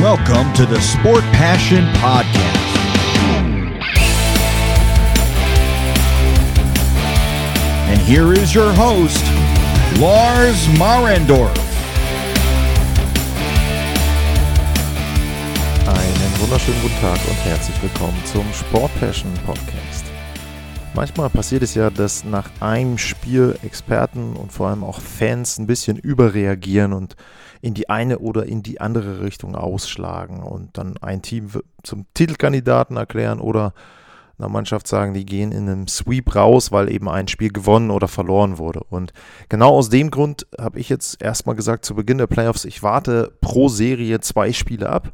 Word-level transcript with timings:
Welcome 0.00 0.52
to 0.52 0.64
the 0.64 0.80
Sport 0.80 1.24
Passion 1.32 1.84
Podcast. 1.94 2.38
And 7.88 8.00
here 8.02 8.32
is 8.32 8.54
your 8.54 8.72
host, 8.74 9.24
Lars 9.98 10.68
Marendorf. 10.78 11.50
Einen 15.88 16.40
wunderschönen 16.40 16.80
guten 16.80 17.00
Tag 17.00 17.18
und 17.28 17.44
herzlich 17.44 17.82
willkommen 17.82 18.22
zum 18.24 18.46
Sport 18.52 18.92
Passion 19.00 19.34
Podcast. 19.44 20.04
Manchmal 20.94 21.28
passiert 21.28 21.64
es 21.64 21.74
ja, 21.74 21.90
dass 21.90 22.22
nach 22.22 22.48
einem 22.60 22.98
Spiel 22.98 23.58
Experten 23.64 24.36
und 24.36 24.52
vor 24.52 24.68
allem 24.68 24.84
auch 24.84 25.00
Fans 25.00 25.58
ein 25.58 25.66
bisschen 25.66 25.98
überreagieren 25.98 26.92
und 26.92 27.16
in 27.60 27.74
die 27.74 27.88
eine 27.88 28.18
oder 28.18 28.46
in 28.46 28.62
die 28.62 28.80
andere 28.80 29.20
Richtung 29.20 29.54
ausschlagen 29.54 30.42
und 30.42 30.76
dann 30.78 30.96
ein 30.98 31.22
Team 31.22 31.50
zum 31.82 32.06
Titelkandidaten 32.14 32.96
erklären 32.96 33.40
oder 33.40 33.72
einer 34.38 34.48
Mannschaft 34.48 34.86
sagen, 34.86 35.14
die 35.14 35.26
gehen 35.26 35.50
in 35.50 35.68
einem 35.68 35.88
Sweep 35.88 36.34
raus, 36.34 36.70
weil 36.70 36.90
eben 36.92 37.08
ein 37.08 37.28
Spiel 37.28 37.50
gewonnen 37.50 37.90
oder 37.90 38.06
verloren 38.06 38.58
wurde. 38.58 38.80
Und 38.88 39.12
genau 39.48 39.70
aus 39.70 39.88
dem 39.88 40.10
Grund 40.10 40.46
habe 40.60 40.78
ich 40.78 40.88
jetzt 40.88 41.20
erstmal 41.20 41.56
gesagt, 41.56 41.84
zu 41.84 41.94
Beginn 41.94 42.18
der 42.18 42.28
Playoffs, 42.28 42.64
ich 42.64 42.82
warte 42.82 43.32
pro 43.40 43.68
Serie 43.68 44.20
zwei 44.20 44.52
Spiele 44.52 44.88
ab 44.88 45.10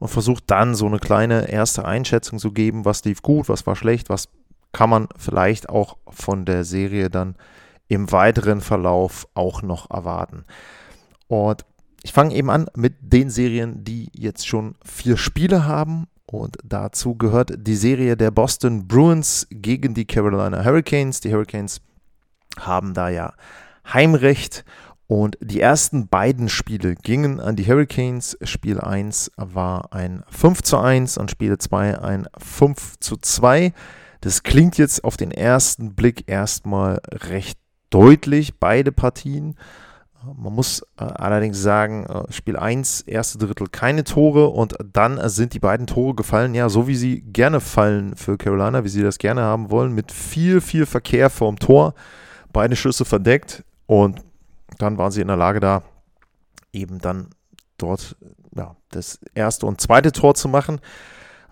und 0.00 0.08
versuche 0.08 0.42
dann 0.46 0.74
so 0.74 0.86
eine 0.86 0.98
kleine 0.98 1.48
erste 1.48 1.84
Einschätzung 1.84 2.38
zu 2.38 2.50
geben, 2.50 2.84
was 2.84 3.04
lief 3.04 3.22
gut, 3.22 3.48
was 3.48 3.66
war 3.66 3.76
schlecht, 3.76 4.08
was 4.08 4.28
kann 4.72 4.90
man 4.90 5.08
vielleicht 5.16 5.68
auch 5.68 5.96
von 6.08 6.44
der 6.44 6.64
Serie 6.64 7.10
dann 7.10 7.36
im 7.86 8.10
weiteren 8.10 8.60
Verlauf 8.60 9.28
auch 9.34 9.62
noch 9.62 9.90
erwarten. 9.90 10.44
Und 11.28 11.64
ich 12.04 12.12
fange 12.12 12.34
eben 12.34 12.50
an 12.50 12.66
mit 12.76 12.96
den 13.00 13.30
Serien, 13.30 13.82
die 13.82 14.10
jetzt 14.12 14.46
schon 14.46 14.74
vier 14.84 15.16
Spiele 15.16 15.64
haben. 15.64 16.06
Und 16.26 16.58
dazu 16.62 17.14
gehört 17.14 17.54
die 17.66 17.76
Serie 17.76 18.14
der 18.14 18.30
Boston 18.30 18.86
Bruins 18.86 19.46
gegen 19.50 19.94
die 19.94 20.04
Carolina 20.04 20.62
Hurricanes. 20.62 21.20
Die 21.20 21.32
Hurricanes 21.32 21.80
haben 22.60 22.92
da 22.92 23.08
ja 23.08 23.32
Heimrecht. 23.90 24.66
Und 25.06 25.38
die 25.40 25.60
ersten 25.60 26.08
beiden 26.08 26.50
Spiele 26.50 26.94
gingen 26.94 27.40
an 27.40 27.56
die 27.56 27.66
Hurricanes. 27.66 28.36
Spiel 28.42 28.78
1 28.80 29.32
war 29.36 29.94
ein 29.94 30.24
5 30.28 30.60
zu 30.60 30.76
1 30.76 31.16
und 31.16 31.30
Spiel 31.30 31.56
2 31.56 32.00
ein 32.00 32.28
5 32.36 32.98
zu 33.00 33.16
2. 33.16 33.72
Das 34.20 34.42
klingt 34.42 34.76
jetzt 34.76 35.04
auf 35.04 35.16
den 35.16 35.30
ersten 35.30 35.94
Blick 35.94 36.24
erstmal 36.26 37.00
recht 37.10 37.58
deutlich, 37.88 38.58
beide 38.58 38.92
Partien. 38.92 39.56
Man 40.36 40.54
muss 40.54 40.80
äh, 40.98 41.04
allerdings 41.04 41.60
sagen, 41.60 42.04
äh, 42.06 42.32
Spiel 42.32 42.56
1, 42.56 43.02
erste 43.02 43.38
Drittel 43.38 43.68
keine 43.68 44.04
Tore 44.04 44.48
und 44.48 44.76
dann 44.92 45.18
äh, 45.18 45.28
sind 45.28 45.54
die 45.54 45.58
beiden 45.58 45.86
Tore 45.86 46.14
gefallen, 46.14 46.54
ja, 46.54 46.68
so 46.68 46.86
wie 46.86 46.96
sie 46.96 47.20
gerne 47.20 47.60
fallen 47.60 48.16
für 48.16 48.36
Carolina, 48.36 48.84
wie 48.84 48.88
sie 48.88 49.02
das 49.02 49.18
gerne 49.18 49.42
haben 49.42 49.70
wollen, 49.70 49.92
mit 49.92 50.12
viel, 50.12 50.60
viel 50.60 50.86
Verkehr 50.86 51.30
vorm 51.30 51.58
Tor, 51.58 51.94
beide 52.52 52.76
Schüsse 52.76 53.04
verdeckt 53.04 53.64
und 53.86 54.22
dann 54.78 54.98
waren 54.98 55.10
sie 55.12 55.20
in 55.20 55.28
der 55.28 55.36
Lage 55.36 55.60
da, 55.60 55.82
eben 56.72 56.98
dann 56.98 57.28
dort 57.78 58.16
ja, 58.56 58.76
das 58.90 59.18
erste 59.34 59.66
und 59.66 59.80
zweite 59.80 60.12
Tor 60.12 60.34
zu 60.34 60.48
machen. 60.48 60.80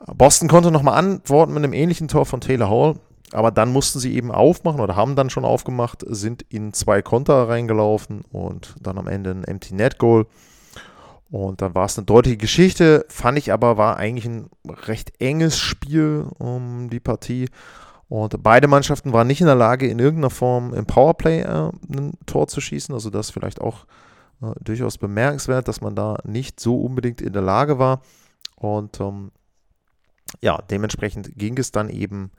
Boston 0.07 0.49
konnte 0.49 0.71
nochmal 0.71 0.99
antworten 0.99 1.53
mit 1.55 1.63
einem 1.63 1.73
ähnlichen 1.73 2.09
Tor 2.09 2.27
von 2.27 2.41
Taylor 2.41 2.69
Hall. 2.69 2.97
Aber 3.33 3.51
dann 3.51 3.73
mussten 3.73 3.99
sie 3.99 4.15
eben 4.15 4.31
aufmachen 4.31 4.81
oder 4.81 4.97
haben 4.97 5.17
dann 5.17 5.31
schon 5.31 5.45
aufgemacht, 5.45 6.05
sind 6.07 6.43
in 6.49 6.73
zwei 6.73 7.03
Konter 7.03 7.49
reingelaufen 7.49 8.23
und 8.31 8.75
dann 8.81 8.99
am 8.99 9.09
Ende 9.09 9.31
ein 9.31 9.45
Empty 9.45 9.75
Net 9.75 9.99
Goal. 9.99 10.27
Und 11.31 11.63
dann 11.63 11.75
war 11.75 11.87
es 11.87 11.97
eine 11.97 12.05
deutliche 12.05 12.37
Geschichte, 12.37 13.07
fand 13.09 13.39
ich 13.39 13.53
aber, 13.53 13.79
war 13.79 13.97
eigentlich 13.97 14.27
ein 14.27 14.51
recht 14.69 15.19
enges 15.19 15.59
Spiel 15.59 16.27
um 16.39 16.91
die 16.91 17.01
Partie. 17.01 17.49
Und 18.11 18.43
beide 18.43 18.69
Mannschaften 18.69 19.15
waren 19.15 19.27
nicht 19.27 19.41
in 19.41 19.47
der 19.47 19.57
Lage, 19.57 19.89
in 19.89 19.99
irgendeiner 19.99 20.29
Form 20.29 20.75
im 20.75 20.85
Powerplay 20.85 21.41
äh, 21.41 21.71
ein 21.91 22.13
Tor 22.27 22.49
zu 22.49 22.61
schießen. 22.61 22.95
Also 22.95 23.09
das 23.09 23.31
vielleicht 23.31 23.63
auch 23.63 23.87
äh, 24.43 24.53
durchaus 24.63 24.99
bemerkenswert, 24.99 25.67
dass 25.69 25.81
man 25.81 25.97
da 25.97 26.19
nicht 26.25 26.61
so 26.61 26.79
unbedingt 26.79 27.23
in 27.23 27.33
der 27.33 27.41
Lage 27.41 27.79
war. 27.79 28.03
Und 28.57 29.01
ähm, 29.01 29.31
ja, 30.43 30.61
dementsprechend 30.71 31.39
ging 31.39 31.57
es 31.57 31.73
dann 31.73 31.89
eben 31.89 32.31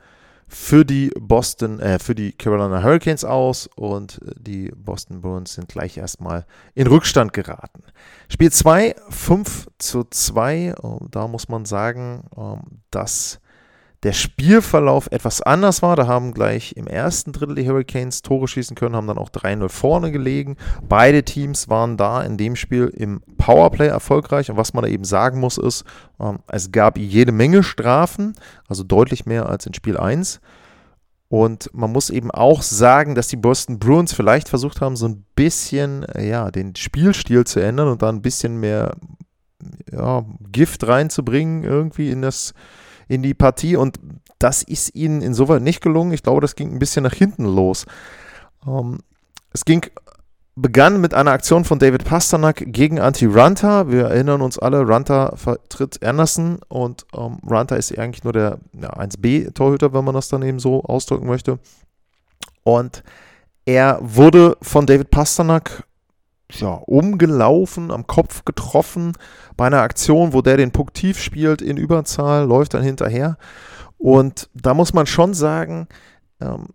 für 0.53 0.85
die 0.85 1.11
Boston, 1.19 1.79
äh, 1.79 1.97
für 1.97 2.13
die 2.13 2.31
Carolina 2.31 2.83
Hurricanes 2.83 3.25
aus 3.25 3.67
und 3.75 4.19
die 4.37 4.71
Boston 4.75 5.21
Bruins 5.21 5.55
sind 5.55 5.67
gleich 5.67 5.97
erstmal 5.97 6.45
in 6.75 6.85
Rückstand 6.85 7.33
geraten. 7.33 7.81
Spiel 8.29 8.51
2, 8.51 8.95
5 9.09 9.67
zu 9.79 10.03
2. 10.03 10.75
Da 11.09 11.27
muss 11.27 11.49
man 11.49 11.65
sagen, 11.65 12.25
ähm, 12.37 12.81
dass 12.91 13.39
der 14.03 14.11
Spielverlauf 14.11 15.07
etwas 15.11 15.41
anders 15.41 15.81
war. 15.81 15.95
Da 15.95 16.07
haben 16.07 16.33
gleich 16.33 16.73
im 16.75 16.87
ersten 16.87 17.31
Drittel 17.31 17.55
die 17.55 17.67
Hurricanes 17.67 18.21
Tore 18.21 18.47
schießen 18.47 18.75
können, 18.75 18.95
haben 18.95 19.07
dann 19.07 19.17
auch 19.17 19.29
3-0 19.29 19.69
vorne 19.69 20.11
gelegen. 20.11 20.57
Beide 20.87 21.23
Teams 21.23 21.69
waren 21.69 21.95
da 21.95 22.21
in 22.21 22.37
dem 22.37 22.55
Spiel 22.55 22.87
im 22.87 23.21
Powerplay 23.37 23.87
erfolgreich. 23.87 24.51
Und 24.51 24.57
was 24.57 24.73
man 24.73 24.83
da 24.83 24.89
eben 24.89 25.05
sagen 25.05 25.39
muss, 25.39 25.57
ist, 25.57 25.85
ähm, 26.19 26.39
es 26.47 26.71
gab 26.71 26.97
jede 26.97 27.31
Menge 27.31 27.63
Strafen, 27.63 28.35
also 28.67 28.83
deutlich 28.83 29.25
mehr 29.25 29.47
als 29.47 29.65
in 29.65 29.73
Spiel 29.73 29.97
1. 29.97 30.41
Und 31.29 31.71
man 31.73 31.91
muss 31.91 32.09
eben 32.09 32.29
auch 32.29 32.61
sagen, 32.61 33.15
dass 33.15 33.27
die 33.27 33.37
Boston 33.37 33.79
Bruins 33.79 34.13
vielleicht 34.13 34.49
versucht 34.49 34.81
haben, 34.81 34.95
so 34.95 35.07
ein 35.07 35.25
bisschen 35.33 36.05
ja, 36.19 36.51
den 36.51 36.75
Spielstil 36.75 37.45
zu 37.45 37.59
ändern 37.59 37.87
und 37.87 38.01
da 38.03 38.09
ein 38.09 38.21
bisschen 38.21 38.59
mehr 38.59 38.95
ja, 39.91 40.25
Gift 40.51 40.85
reinzubringen 40.87 41.63
irgendwie 41.63 42.11
in 42.11 42.21
das 42.21 42.53
in 43.07 43.23
die 43.23 43.33
Partie 43.33 43.75
und 43.75 43.99
das 44.39 44.63
ist 44.63 44.95
ihnen 44.95 45.21
insoweit 45.21 45.61
nicht 45.61 45.81
gelungen. 45.81 46.13
Ich 46.13 46.23
glaube, 46.23 46.41
das 46.41 46.55
ging 46.55 46.73
ein 46.73 46.79
bisschen 46.79 47.03
nach 47.03 47.13
hinten 47.13 47.45
los. 47.45 47.85
Ähm, 48.67 48.99
es 49.53 49.65
ging, 49.65 49.85
begann 50.55 51.01
mit 51.01 51.13
einer 51.13 51.31
Aktion 51.31 51.65
von 51.65 51.79
David 51.79 52.03
Pasternak 52.03 52.63
gegen 52.67 52.99
Anti-Runter. 52.99 53.89
Wir 53.89 54.05
erinnern 54.05 54.41
uns 54.41 54.59
alle, 54.59 54.81
Runter 54.81 55.33
vertritt 55.35 56.03
Anderson 56.03 56.59
und 56.67 57.05
ähm, 57.15 57.39
Runter 57.49 57.77
ist 57.77 57.97
eigentlich 57.97 58.23
nur 58.23 58.33
der 58.33 58.59
ja, 58.79 58.93
1B-Torhüter, 58.93 59.93
wenn 59.93 60.05
man 60.05 60.15
das 60.15 60.27
dann 60.27 60.43
eben 60.43 60.59
so 60.59 60.83
ausdrücken 60.83 61.27
möchte. 61.27 61.59
Und 62.63 63.03
er 63.65 63.99
wurde 64.01 64.57
von 64.61 64.85
David 64.85 65.09
Pasternak 65.09 65.85
ja, 66.59 66.73
umgelaufen, 66.85 67.91
am 67.91 68.07
Kopf 68.07 68.45
getroffen 68.45 69.13
bei 69.57 69.67
einer 69.67 69.81
Aktion, 69.81 70.33
wo 70.33 70.41
der 70.41 70.57
den 70.57 70.71
Puck 70.71 70.93
tief 70.93 71.19
spielt 71.19 71.61
in 71.61 71.77
Überzahl, 71.77 72.45
läuft 72.45 72.73
dann 72.73 72.83
hinterher. 72.83 73.37
Und 73.97 74.49
da 74.53 74.73
muss 74.73 74.93
man 74.93 75.05
schon 75.05 75.33
sagen, 75.33 75.87
ähm, 76.41 76.67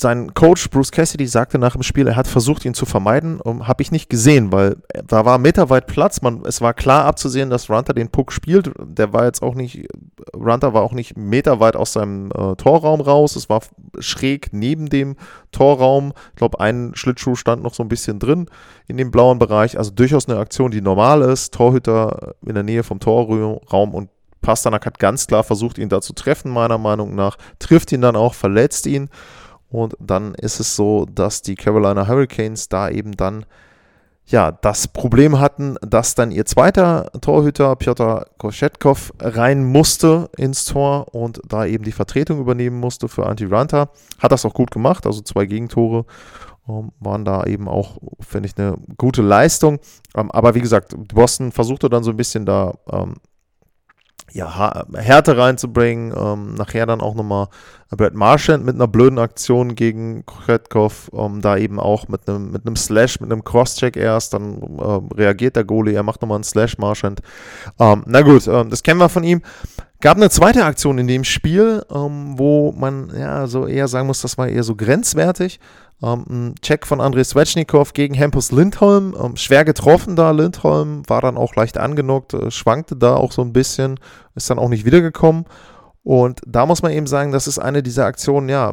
sein 0.00 0.34
Coach 0.34 0.70
Bruce 0.70 0.90
Cassidy 0.90 1.26
sagte 1.26 1.58
nach 1.58 1.72
dem 1.72 1.82
Spiel, 1.82 2.08
er 2.08 2.16
hat 2.16 2.26
versucht, 2.26 2.64
ihn 2.64 2.74
zu 2.74 2.84
vermeiden. 2.84 3.40
Um, 3.40 3.68
Habe 3.68 3.82
ich 3.82 3.92
nicht 3.92 4.10
gesehen, 4.10 4.52
weil 4.52 4.76
da 5.06 5.24
war 5.24 5.38
meterweit 5.38 5.86
Platz. 5.86 6.20
Man, 6.20 6.44
es 6.44 6.60
war 6.60 6.74
klar 6.74 7.04
abzusehen, 7.04 7.50
dass 7.50 7.70
Runter 7.70 7.94
den 7.94 8.08
Puck 8.08 8.32
spielt. 8.32 8.72
Der 8.78 9.12
war 9.12 9.24
jetzt 9.24 9.42
auch 9.42 9.54
nicht, 9.54 9.88
Runter 10.34 10.74
war 10.74 10.82
auch 10.82 10.92
nicht 10.92 11.16
meterweit 11.16 11.76
aus 11.76 11.92
seinem 11.92 12.30
äh, 12.30 12.56
Torraum 12.56 13.00
raus. 13.00 13.36
Es 13.36 13.48
war 13.48 13.60
schräg 13.98 14.48
neben 14.52 14.88
dem 14.88 15.16
Torraum. 15.52 16.12
Ich 16.30 16.36
glaube, 16.36 16.60
ein 16.60 16.92
Schlittschuh 16.94 17.34
stand 17.34 17.62
noch 17.62 17.74
so 17.74 17.82
ein 17.82 17.88
bisschen 17.88 18.18
drin 18.18 18.46
in 18.86 18.96
dem 18.96 19.10
blauen 19.10 19.38
Bereich. 19.38 19.78
Also 19.78 19.90
durchaus 19.90 20.28
eine 20.28 20.38
Aktion, 20.38 20.70
die 20.70 20.80
normal 20.80 21.22
ist. 21.22 21.54
Torhüter 21.54 22.34
in 22.44 22.54
der 22.54 22.64
Nähe 22.64 22.82
vom 22.82 23.00
Torraum 23.00 23.94
und 23.94 24.10
Pasternak 24.40 24.86
hat 24.86 24.98
ganz 24.98 25.26
klar 25.26 25.42
versucht, 25.42 25.78
ihn 25.78 25.88
da 25.88 26.00
zu 26.00 26.12
treffen, 26.12 26.52
meiner 26.52 26.78
Meinung 26.78 27.14
nach. 27.14 27.36
Trifft 27.58 27.92
ihn 27.92 28.00
dann 28.00 28.16
auch, 28.16 28.34
verletzt 28.34 28.86
ihn. 28.86 29.10
Und 29.68 29.94
dann 30.00 30.34
ist 30.34 30.60
es 30.60 30.76
so, 30.76 31.06
dass 31.06 31.42
die 31.42 31.54
Carolina 31.54 32.06
Hurricanes 32.06 32.68
da 32.68 32.88
eben 32.88 33.12
dann 33.12 33.44
ja 34.30 34.52
das 34.52 34.88
Problem 34.88 35.40
hatten, 35.40 35.76
dass 35.80 36.14
dann 36.14 36.30
ihr 36.30 36.44
zweiter 36.46 37.10
Torhüter 37.20 37.76
Piotr 37.76 38.26
Koschetkov 38.38 39.12
rein 39.20 39.64
musste 39.64 40.30
ins 40.36 40.64
Tor 40.64 41.14
und 41.14 41.40
da 41.46 41.66
eben 41.66 41.84
die 41.84 41.92
Vertretung 41.92 42.38
übernehmen 42.38 42.78
musste 42.78 43.08
für 43.08 43.26
Anti 43.26 43.46
Ranta. 43.46 43.90
Hat 44.18 44.32
das 44.32 44.44
auch 44.44 44.54
gut 44.54 44.70
gemacht, 44.70 45.06
also 45.06 45.20
zwei 45.22 45.46
Gegentore 45.46 46.04
ähm, 46.68 46.92
waren 47.00 47.24
da 47.24 47.44
eben 47.44 47.68
auch, 47.68 47.98
finde 48.20 48.48
ich, 48.48 48.58
eine 48.58 48.76
gute 48.96 49.22
Leistung. 49.22 49.78
Ähm, 50.16 50.30
aber 50.30 50.54
wie 50.54 50.60
gesagt, 50.60 50.94
Boston 51.14 51.52
versuchte 51.52 51.88
dann 51.88 52.04
so 52.04 52.10
ein 52.10 52.16
bisschen 52.16 52.44
da 52.44 52.74
ähm, 52.90 53.14
ja, 54.32 54.84
Härte 54.94 55.36
reinzubringen. 55.36 56.14
Ähm, 56.16 56.54
nachher 56.54 56.86
dann 56.86 57.00
auch 57.00 57.14
nochmal 57.14 57.48
Brad 57.96 58.14
Marchand 58.14 58.64
mit 58.66 58.74
einer 58.74 58.86
blöden 58.86 59.18
Aktion 59.18 59.74
gegen 59.74 60.24
Kretkov, 60.26 61.10
ähm, 61.14 61.40
da 61.40 61.56
eben 61.56 61.80
auch 61.80 62.08
mit 62.08 62.28
einem 62.28 62.52
mit 62.52 62.78
Slash, 62.78 63.20
mit 63.20 63.32
einem 63.32 63.44
Crosscheck 63.44 63.96
erst, 63.96 64.34
dann 64.34 64.60
äh, 64.60 65.14
reagiert 65.14 65.56
der 65.56 65.64
Goalie, 65.64 65.94
er 65.94 66.02
macht 66.02 66.20
nochmal 66.20 66.36
einen 66.36 66.44
Slash 66.44 66.76
Marchand. 66.78 67.20
Ähm, 67.78 68.02
na 68.06 68.20
gut, 68.20 68.46
äh, 68.46 68.64
das 68.66 68.82
kennen 68.82 69.00
wir 69.00 69.08
von 69.08 69.24
ihm. 69.24 69.42
Gab 70.00 70.16
eine 70.16 70.30
zweite 70.30 70.64
Aktion 70.64 70.98
in 70.98 71.08
dem 71.08 71.24
Spiel, 71.24 71.84
ähm, 71.90 72.38
wo 72.38 72.72
man 72.72 73.10
ja 73.18 73.46
so 73.46 73.66
eher 73.66 73.88
sagen 73.88 74.06
muss, 74.06 74.22
das 74.22 74.38
war 74.38 74.48
eher 74.48 74.62
so 74.62 74.76
grenzwertig. 74.76 75.58
Ähm, 76.02 76.24
ein 76.28 76.54
Check 76.62 76.86
von 76.86 77.00
Andrei 77.00 77.24
Svechnikov 77.24 77.92
gegen 77.92 78.18
Hampus 78.18 78.52
Lindholm. 78.52 79.16
Ähm, 79.20 79.36
schwer 79.36 79.64
getroffen 79.64 80.16
da. 80.16 80.30
Lindholm 80.30 81.02
war 81.08 81.20
dann 81.20 81.36
auch 81.36 81.54
leicht 81.56 81.78
angenockt, 81.78 82.34
äh, 82.34 82.50
schwankte 82.50 82.96
da 82.96 83.16
auch 83.16 83.32
so 83.32 83.42
ein 83.42 83.52
bisschen, 83.52 83.98
ist 84.34 84.50
dann 84.50 84.58
auch 84.58 84.68
nicht 84.68 84.84
wiedergekommen. 84.84 85.44
Und 86.04 86.40
da 86.46 86.64
muss 86.64 86.80
man 86.80 86.92
eben 86.92 87.06
sagen, 87.06 87.32
das 87.32 87.46
ist 87.46 87.58
eine 87.58 87.82
dieser 87.82 88.06
Aktionen, 88.06 88.48
ja, 88.48 88.72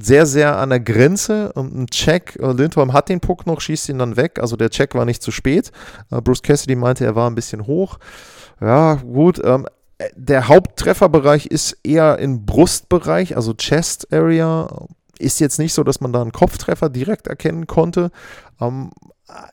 sehr, 0.00 0.24
sehr 0.24 0.56
an 0.56 0.70
der 0.70 0.80
Grenze. 0.80 1.52
Ein 1.54 1.88
Check, 1.88 2.38
äh, 2.40 2.52
Lindholm 2.52 2.92
hat 2.92 3.08
den 3.08 3.20
Puck 3.20 3.46
noch, 3.46 3.60
schießt 3.60 3.90
ihn 3.90 3.98
dann 3.98 4.16
weg. 4.16 4.38
Also 4.40 4.56
der 4.56 4.70
Check 4.70 4.94
war 4.94 5.04
nicht 5.04 5.22
zu 5.22 5.30
spät. 5.30 5.72
Äh, 6.10 6.22
Bruce 6.22 6.42
Cassidy 6.42 6.76
meinte, 6.76 7.04
er 7.04 7.16
war 7.16 7.28
ein 7.28 7.34
bisschen 7.34 7.66
hoch. 7.66 7.98
Ja, 8.60 8.94
gut. 8.94 9.40
Ähm, 9.44 9.66
der 10.14 10.48
Haupttrefferbereich 10.48 11.46
ist 11.46 11.76
eher 11.82 12.18
im 12.18 12.46
Brustbereich, 12.46 13.36
also 13.36 13.52
Chest 13.54 14.10
Area. 14.12 14.86
Ist 15.20 15.40
jetzt 15.40 15.58
nicht 15.58 15.74
so, 15.74 15.84
dass 15.84 16.00
man 16.00 16.12
da 16.12 16.22
einen 16.22 16.32
Kopftreffer 16.32 16.88
direkt 16.88 17.26
erkennen 17.26 17.66
konnte. 17.66 18.10
Ähm, 18.60 18.90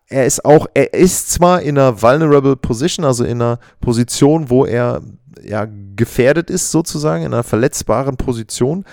er 0.08 0.26
ist 0.26 0.44
auch, 0.46 0.68
er 0.74 0.94
ist 0.94 1.32
zwar 1.32 1.62
in 1.62 1.78
einer 1.78 2.02
vulnerable 2.02 2.56
Position, 2.56 3.06
also 3.06 3.24
in 3.24 3.42
einer 3.42 3.60
Position, 3.80 4.50
wo 4.50 4.66
er 4.66 5.02
ja, 5.44 5.68
gefährdet 5.96 6.50
ist, 6.50 6.72
sozusagen, 6.72 7.24
in 7.24 7.34
einer 7.34 7.44
verletzbaren 7.44 8.18
Position. 8.18 8.86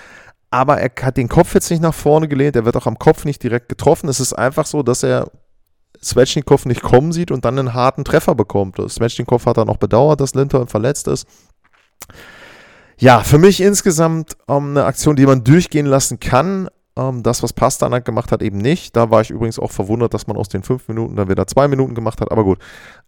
Aber 0.51 0.77
er 0.77 0.91
hat 1.01 1.17
den 1.17 1.27
Kopf 1.27 1.53
jetzt 1.53 1.69
nicht 1.71 1.81
nach 1.81 1.93
vorne 1.93 2.27
gelehnt, 2.27 2.55
er 2.55 2.65
wird 2.65 2.77
auch 2.77 2.87
am 2.87 2.99
Kopf 2.99 3.25
nicht 3.25 3.41
direkt 3.43 3.69
getroffen. 3.69 4.09
Es 4.09 4.19
ist 4.19 4.33
einfach 4.33 4.65
so, 4.65 4.83
dass 4.83 5.03
er 5.03 5.31
Svechnikov 6.01 6.65
nicht 6.65 6.81
kommen 6.81 7.11
sieht 7.11 7.31
und 7.31 7.45
dann 7.45 7.57
einen 7.57 7.73
harten 7.73 8.03
Treffer 8.03 8.35
bekommt. 8.35 8.77
Svechnikov 8.77 9.45
hat 9.45 9.57
dann 9.57 9.69
auch 9.69 9.77
bedauert, 9.77 10.21
dass 10.21 10.35
Linter 10.35 10.67
verletzt 10.67 11.07
ist. 11.07 11.27
Ja, 12.97 13.21
für 13.21 13.37
mich 13.37 13.61
insgesamt 13.61 14.37
ähm, 14.47 14.71
eine 14.71 14.85
Aktion, 14.85 15.15
die 15.15 15.25
man 15.25 15.43
durchgehen 15.43 15.85
lassen 15.85 16.19
kann. 16.19 16.69
Ähm, 16.97 17.23
das, 17.23 17.43
was 17.43 17.53
Pastanak 17.53 18.05
gemacht 18.05 18.31
hat, 18.31 18.41
eben 18.41 18.57
nicht. 18.57 18.95
Da 18.95 19.09
war 19.11 19.21
ich 19.21 19.29
übrigens 19.29 19.59
auch 19.59 19.71
verwundert, 19.71 20.13
dass 20.13 20.27
man 20.27 20.37
aus 20.37 20.47
den 20.47 20.63
fünf 20.63 20.87
Minuten 20.87 21.15
dann 21.15 21.29
wieder 21.29 21.45
zwei 21.47 21.67
Minuten 21.67 21.95
gemacht 21.95 22.21
hat. 22.21 22.31
Aber 22.31 22.43
gut. 22.43 22.59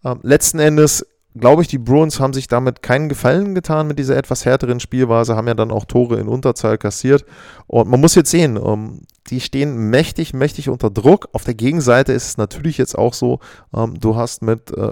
Ähm, 0.04 0.20
letzten 0.24 0.60
Endes 0.60 1.06
glaube 1.40 1.62
ich, 1.62 1.68
die 1.68 1.78
Bruins 1.78 2.20
haben 2.20 2.34
sich 2.34 2.48
damit 2.48 2.82
keinen 2.82 3.10
Gefallen 3.10 3.56
getan 3.56 3.88
mit 3.88 4.00
dieser 4.00 4.18
etwas 4.18 4.46
härteren 4.46 4.80
Spielweise, 4.80 5.36
haben 5.36 5.48
ja 5.48 5.54
dann 5.54 5.72
auch 5.72 5.86
Tore 5.86 6.20
in 6.20 6.28
Unterzahl 6.28 6.78
kassiert. 6.78 7.26
Und 7.68 7.88
man 7.90 8.02
muss 8.02 8.16
jetzt 8.16 8.32
sehen, 8.32 8.60
ähm, 8.64 9.02
die 9.28 9.40
stehen 9.40 9.90
mächtig, 9.90 10.34
mächtig 10.34 10.70
unter 10.70 10.90
Druck. 10.90 11.30
Auf 11.34 11.44
der 11.44 11.54
Gegenseite 11.54 12.14
ist 12.14 12.28
es 12.28 12.38
natürlich 12.38 12.78
jetzt 12.78 12.98
auch 12.98 13.14
so, 13.14 13.40
ähm, 13.76 14.00
du 14.00 14.16
hast 14.16 14.42
mit 14.42 14.72
äh, 14.72 14.92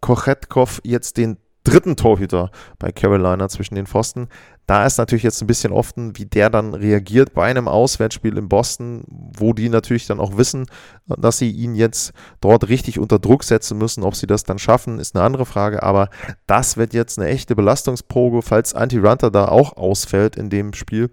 Kochetkov 0.00 0.80
jetzt 0.84 1.16
den 1.16 1.36
dritten 1.64 1.96
Torhüter 1.96 2.50
bei 2.78 2.90
Carolina 2.92 3.48
zwischen 3.48 3.74
den 3.74 3.86
Pfosten. 3.86 4.28
Da 4.66 4.86
ist 4.86 4.98
natürlich 4.98 5.24
jetzt 5.24 5.42
ein 5.42 5.46
bisschen 5.46 5.72
offen, 5.72 6.16
wie 6.16 6.26
der 6.26 6.48
dann 6.48 6.74
reagiert 6.74 7.34
bei 7.34 7.44
einem 7.44 7.66
Auswärtsspiel 7.66 8.38
in 8.38 8.48
Boston, 8.48 9.02
wo 9.08 9.52
die 9.52 9.68
natürlich 9.68 10.06
dann 10.06 10.20
auch 10.20 10.36
wissen, 10.36 10.66
dass 11.06 11.38
sie 11.38 11.50
ihn 11.50 11.74
jetzt 11.74 12.12
dort 12.40 12.68
richtig 12.68 12.98
unter 12.98 13.18
Druck 13.18 13.42
setzen 13.42 13.78
müssen. 13.78 14.04
Ob 14.04 14.14
sie 14.14 14.28
das 14.28 14.44
dann 14.44 14.58
schaffen, 14.60 15.00
ist 15.00 15.16
eine 15.16 15.24
andere 15.24 15.44
Frage. 15.44 15.82
Aber 15.82 16.08
das 16.46 16.76
wird 16.76 16.94
jetzt 16.94 17.18
eine 17.18 17.28
echte 17.28 17.56
Belastungsprobe, 17.56 18.42
falls 18.42 18.74
Anti-Runter 18.74 19.30
da 19.30 19.48
auch 19.48 19.76
ausfällt 19.76 20.36
in 20.36 20.50
dem 20.50 20.72
Spiel 20.72 21.10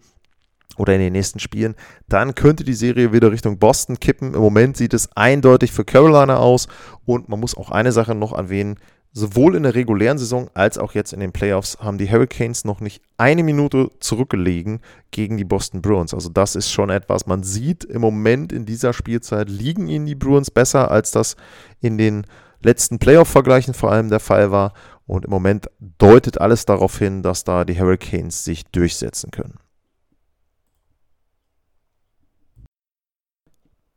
oder 0.77 0.93
in 0.93 0.99
den 0.99 1.13
nächsten 1.13 1.39
Spielen, 1.39 1.75
dann 2.07 2.35
könnte 2.35 2.63
die 2.63 2.73
Serie 2.73 3.11
wieder 3.11 3.31
Richtung 3.31 3.57
Boston 3.57 3.99
kippen. 3.99 4.35
Im 4.35 4.41
Moment 4.41 4.77
sieht 4.77 4.93
es 4.93 5.09
eindeutig 5.15 5.71
für 5.71 5.83
Carolina 5.83 6.37
aus 6.37 6.67
und 7.05 7.29
man 7.29 7.39
muss 7.39 7.57
auch 7.57 7.71
eine 7.71 7.91
Sache 7.91 8.13
noch 8.13 8.33
erwähnen, 8.33 8.77
Sowohl 9.13 9.55
in 9.55 9.63
der 9.63 9.73
regulären 9.73 10.17
Saison 10.17 10.49
als 10.53 10.77
auch 10.77 10.93
jetzt 10.93 11.11
in 11.11 11.19
den 11.19 11.31
Playoffs 11.31 11.77
haben 11.79 11.97
die 11.97 12.11
Hurricanes 12.11 12.65
noch 12.65 12.81
nicht 12.81 13.01
eine 13.17 13.41
Minute 13.41 13.89
zurückgelegen 13.99 14.79
gegen 15.11 15.37
die 15.37 15.43
Boston 15.43 15.81
Bruins. 15.81 16.13
Also 16.13 16.29
das 16.29 16.55
ist 16.55 16.71
schon 16.71 16.89
etwas, 16.89 17.25
man 17.25 17.41
sieht 17.41 17.83
im 17.83 18.01
Moment 18.01 18.51
in 18.51 18.65
dieser 18.65 18.93
Spielzeit 18.93 19.49
liegen 19.49 19.87
ihnen 19.87 20.05
die 20.05 20.15
Bruins 20.15 20.51
besser, 20.51 20.91
als 20.91 21.11
das 21.11 21.35
in 21.81 21.97
den 21.97 22.27
letzten 22.61 22.99
Playoff-Vergleichen 22.99 23.73
vor 23.73 23.91
allem 23.91 24.09
der 24.09 24.19
Fall 24.19 24.51
war. 24.51 24.73
Und 25.07 25.25
im 25.25 25.31
Moment 25.31 25.69
deutet 25.79 26.41
alles 26.41 26.65
darauf 26.65 26.99
hin, 26.99 27.23
dass 27.23 27.43
da 27.43 27.63
die 27.63 27.79
Hurricanes 27.79 28.43
sich 28.43 28.65
durchsetzen 28.65 29.31
können. 29.31 29.57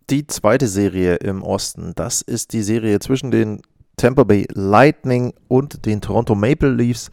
Die 0.09 0.27
zweite 0.27 0.67
Serie 0.67 1.17
im 1.17 1.43
Osten, 1.43 1.93
das 1.95 2.23
ist 2.23 2.53
die 2.53 2.63
Serie 2.63 3.01
zwischen 3.01 3.31
den 3.31 3.61
Tampa 4.01 4.25
Bay 4.25 4.47
Lightning 4.55 5.35
und 5.47 5.85
den 5.85 6.01
Toronto 6.01 6.35
Maple 6.35 6.71
Leafs. 6.71 7.11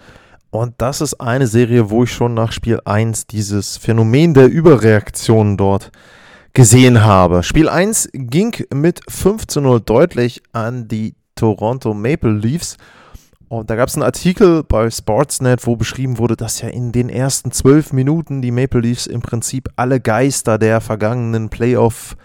Und 0.51 0.75
das 0.77 1.01
ist 1.01 1.15
eine 1.15 1.45
Serie, 1.45 1.89
wo 1.89 2.03
ich 2.03 2.13
schon 2.13 2.33
nach 2.33 2.53
Spiel 2.53 2.79
1 2.85 3.27
dieses 3.27 3.75
Phänomen 3.75 4.33
der 4.33 4.47
Überreaktion 4.47 5.57
dort 5.57 5.91
gesehen 6.53 7.03
habe. 7.03 7.43
Spiel 7.43 7.67
1 7.67 8.09
ging 8.13 8.55
mit 8.73 9.01
5 9.09 9.47
zu 9.47 9.59
0 9.59 9.81
deutlich 9.81 10.41
an 10.53 10.87
die 10.87 11.15
Toronto 11.35 11.93
Maple 11.93 12.31
Leafs. 12.31 12.77
Und 13.49 13.69
da 13.69 13.75
gab 13.75 13.89
es 13.89 13.95
einen 13.95 14.03
Artikel 14.03 14.63
bei 14.63 14.89
Sportsnet, 14.89 15.67
wo 15.67 15.75
beschrieben 15.75 16.17
wurde, 16.17 16.37
dass 16.37 16.61
ja 16.61 16.69
in 16.69 16.93
den 16.93 17.09
ersten 17.09 17.51
zwölf 17.51 17.91
Minuten 17.91 18.41
die 18.41 18.51
Maple 18.51 18.79
Leafs 18.79 19.07
im 19.07 19.21
Prinzip 19.21 19.67
alle 19.75 19.99
Geister 19.99 20.57
der 20.57 20.79
vergangenen 20.79 21.49
Playoff- 21.49 22.15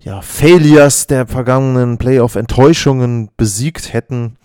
ja, 0.00 0.22
Failures 0.22 1.06
der 1.06 1.26
vergangenen 1.26 1.98
Playoff-Enttäuschungen 1.98 3.30
besiegt 3.36 3.92
hätten. 3.92 4.36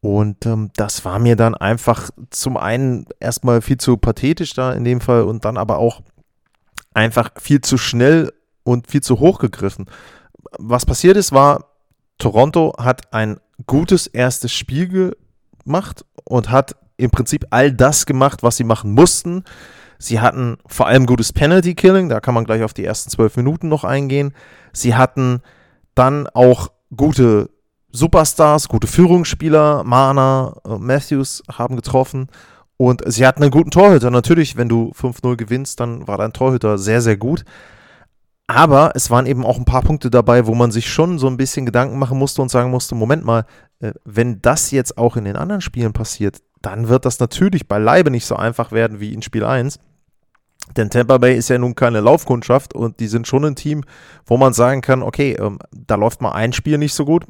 Und 0.00 0.46
ähm, 0.46 0.70
das 0.76 1.04
war 1.04 1.18
mir 1.18 1.36
dann 1.36 1.54
einfach 1.54 2.10
zum 2.30 2.56
einen 2.56 3.06
erstmal 3.20 3.60
viel 3.60 3.76
zu 3.76 3.96
pathetisch 3.96 4.54
da 4.54 4.72
in 4.72 4.84
dem 4.84 5.00
Fall 5.00 5.22
und 5.22 5.44
dann 5.44 5.56
aber 5.56 5.78
auch 5.78 6.02
einfach 6.94 7.30
viel 7.38 7.60
zu 7.60 7.76
schnell 7.76 8.32
und 8.62 8.90
viel 8.90 9.02
zu 9.02 9.20
hoch 9.20 9.38
gegriffen. 9.38 9.86
Was 10.58 10.86
passiert 10.86 11.16
ist, 11.16 11.32
war, 11.32 11.72
Toronto 12.18 12.72
hat 12.78 13.12
ein 13.12 13.38
gutes 13.66 14.06
erstes 14.06 14.52
Spiel 14.52 15.14
gemacht 15.64 16.04
und 16.24 16.50
hat 16.50 16.76
im 16.96 17.10
Prinzip 17.10 17.46
all 17.50 17.72
das 17.72 18.06
gemacht, 18.06 18.42
was 18.42 18.56
sie 18.56 18.64
machen 18.64 18.92
mussten. 18.92 19.44
Sie 19.98 20.20
hatten 20.20 20.58
vor 20.66 20.86
allem 20.86 21.06
gutes 21.06 21.32
Penalty 21.32 21.74
Killing, 21.74 22.08
da 22.08 22.20
kann 22.20 22.34
man 22.34 22.44
gleich 22.44 22.62
auf 22.62 22.74
die 22.74 22.84
ersten 22.84 23.10
zwölf 23.10 23.36
Minuten 23.36 23.68
noch 23.68 23.84
eingehen. 23.84 24.34
Sie 24.76 24.94
hatten 24.94 25.40
dann 25.94 26.28
auch 26.28 26.68
gute 26.94 27.50
Superstars, 27.92 28.68
gute 28.68 28.86
Führungsspieler, 28.86 29.84
Mana, 29.84 30.56
äh, 30.66 30.76
Matthews 30.76 31.42
haben 31.50 31.76
getroffen 31.76 32.28
und 32.76 33.02
sie 33.06 33.26
hatten 33.26 33.42
einen 33.42 33.50
guten 33.50 33.70
Torhüter. 33.70 34.10
Natürlich, 34.10 34.56
wenn 34.56 34.68
du 34.68 34.92
5-0 34.94 35.36
gewinnst, 35.36 35.80
dann 35.80 36.06
war 36.06 36.18
dein 36.18 36.34
Torhüter 36.34 36.76
sehr, 36.76 37.00
sehr 37.00 37.16
gut. 37.16 37.44
Aber 38.48 38.92
es 38.94 39.10
waren 39.10 39.26
eben 39.26 39.44
auch 39.44 39.56
ein 39.56 39.64
paar 39.64 39.82
Punkte 39.82 40.10
dabei, 40.10 40.46
wo 40.46 40.54
man 40.54 40.70
sich 40.70 40.88
schon 40.88 41.18
so 41.18 41.26
ein 41.26 41.38
bisschen 41.38 41.66
Gedanken 41.66 41.98
machen 41.98 42.18
musste 42.18 42.42
und 42.42 42.50
sagen 42.50 42.70
musste, 42.70 42.94
Moment 42.94 43.24
mal, 43.24 43.44
äh, 43.80 43.92
wenn 44.04 44.42
das 44.42 44.70
jetzt 44.70 44.98
auch 44.98 45.16
in 45.16 45.24
den 45.24 45.36
anderen 45.36 45.62
Spielen 45.62 45.94
passiert, 45.94 46.42
dann 46.60 46.88
wird 46.88 47.06
das 47.06 47.18
natürlich 47.18 47.66
beileibe 47.66 48.10
nicht 48.10 48.26
so 48.26 48.36
einfach 48.36 48.72
werden 48.72 49.00
wie 49.00 49.14
in 49.14 49.22
Spiel 49.22 49.44
1. 49.44 49.78
Denn 50.76 50.90
Tampa 50.90 51.18
Bay 51.18 51.36
ist 51.36 51.48
ja 51.48 51.58
nun 51.58 51.74
keine 51.74 52.00
Laufkundschaft 52.00 52.74
und 52.74 53.00
die 53.00 53.08
sind 53.08 53.26
schon 53.26 53.44
ein 53.44 53.56
Team, 53.56 53.84
wo 54.26 54.36
man 54.36 54.52
sagen 54.52 54.80
kann, 54.80 55.02
okay, 55.02 55.36
ähm, 55.38 55.58
da 55.72 55.94
läuft 55.94 56.20
mal 56.20 56.32
ein 56.32 56.52
Spiel 56.52 56.78
nicht 56.78 56.94
so 56.94 57.04
gut. 57.04 57.24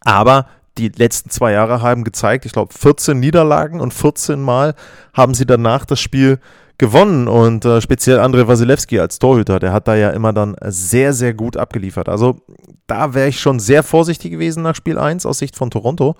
Aber 0.00 0.46
die 0.78 0.88
letzten 0.88 1.30
zwei 1.30 1.52
Jahre 1.52 1.80
haben 1.82 2.04
gezeigt, 2.04 2.46
ich 2.46 2.52
glaube 2.52 2.74
14 2.74 3.18
Niederlagen 3.18 3.80
und 3.80 3.94
14 3.94 4.40
Mal 4.40 4.74
haben 5.14 5.34
sie 5.34 5.46
danach 5.46 5.84
das 5.84 6.00
Spiel 6.00 6.38
gewonnen 6.78 7.28
und 7.28 7.64
äh, 7.64 7.80
speziell 7.80 8.20
Andrei 8.20 8.46
Wasilewski 8.46 9.00
als 9.00 9.18
Torhüter, 9.18 9.58
der 9.58 9.72
hat 9.72 9.88
da 9.88 9.94
ja 9.94 10.10
immer 10.10 10.32
dann 10.32 10.56
sehr, 10.62 11.14
sehr 11.14 11.32
gut 11.32 11.56
abgeliefert. 11.56 12.08
Also 12.08 12.40
da 12.86 13.14
wäre 13.14 13.28
ich 13.28 13.40
schon 13.40 13.60
sehr 13.60 13.82
vorsichtig 13.82 14.30
gewesen 14.30 14.62
nach 14.62 14.74
Spiel 14.74 14.98
1 14.98 15.24
aus 15.24 15.38
Sicht 15.38 15.56
von 15.56 15.70
Toronto 15.70 16.16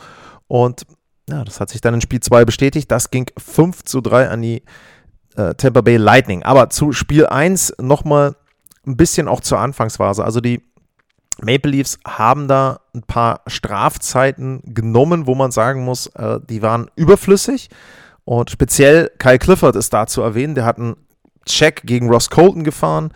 und 0.48 0.86
ja, 1.28 1.44
das 1.44 1.60
hat 1.60 1.70
sich 1.70 1.80
dann 1.80 1.94
in 1.94 2.00
Spiel 2.00 2.20
2 2.20 2.44
bestätigt. 2.44 2.90
Das 2.90 3.10
ging 3.10 3.26
5 3.36 3.82
zu 3.82 4.00
3 4.00 4.28
an 4.28 4.42
die 4.42 4.62
äh, 5.36 5.54
Tampa 5.54 5.80
Bay 5.80 5.96
Lightning. 5.96 6.42
Aber 6.42 6.70
zu 6.70 6.92
Spiel 6.92 7.26
1 7.26 7.74
nochmal 7.80 8.34
ein 8.86 8.96
bisschen 8.96 9.28
auch 9.28 9.40
zur 9.40 9.58
Anfangsphase. 9.58 10.24
Also 10.24 10.40
die 10.40 10.62
Maple 11.42 11.70
Leafs 11.70 11.98
haben 12.06 12.48
da 12.48 12.80
ein 12.94 13.02
paar 13.02 13.40
Strafzeiten 13.46 14.62
genommen, 14.64 15.26
wo 15.26 15.34
man 15.34 15.50
sagen 15.50 15.84
muss, 15.84 16.06
äh, 16.08 16.40
die 16.48 16.62
waren 16.62 16.90
überflüssig. 16.96 17.68
Und 18.24 18.50
speziell 18.50 19.10
Kyle 19.18 19.38
Clifford 19.38 19.76
ist 19.76 19.92
da 19.92 20.06
zu 20.06 20.22
erwähnen. 20.22 20.54
Der 20.54 20.64
hat 20.64 20.78
einen 20.78 20.96
Check 21.44 21.82
gegen 21.84 22.10
Ross 22.10 22.30
Colton 22.30 22.64
gefahren. 22.64 23.12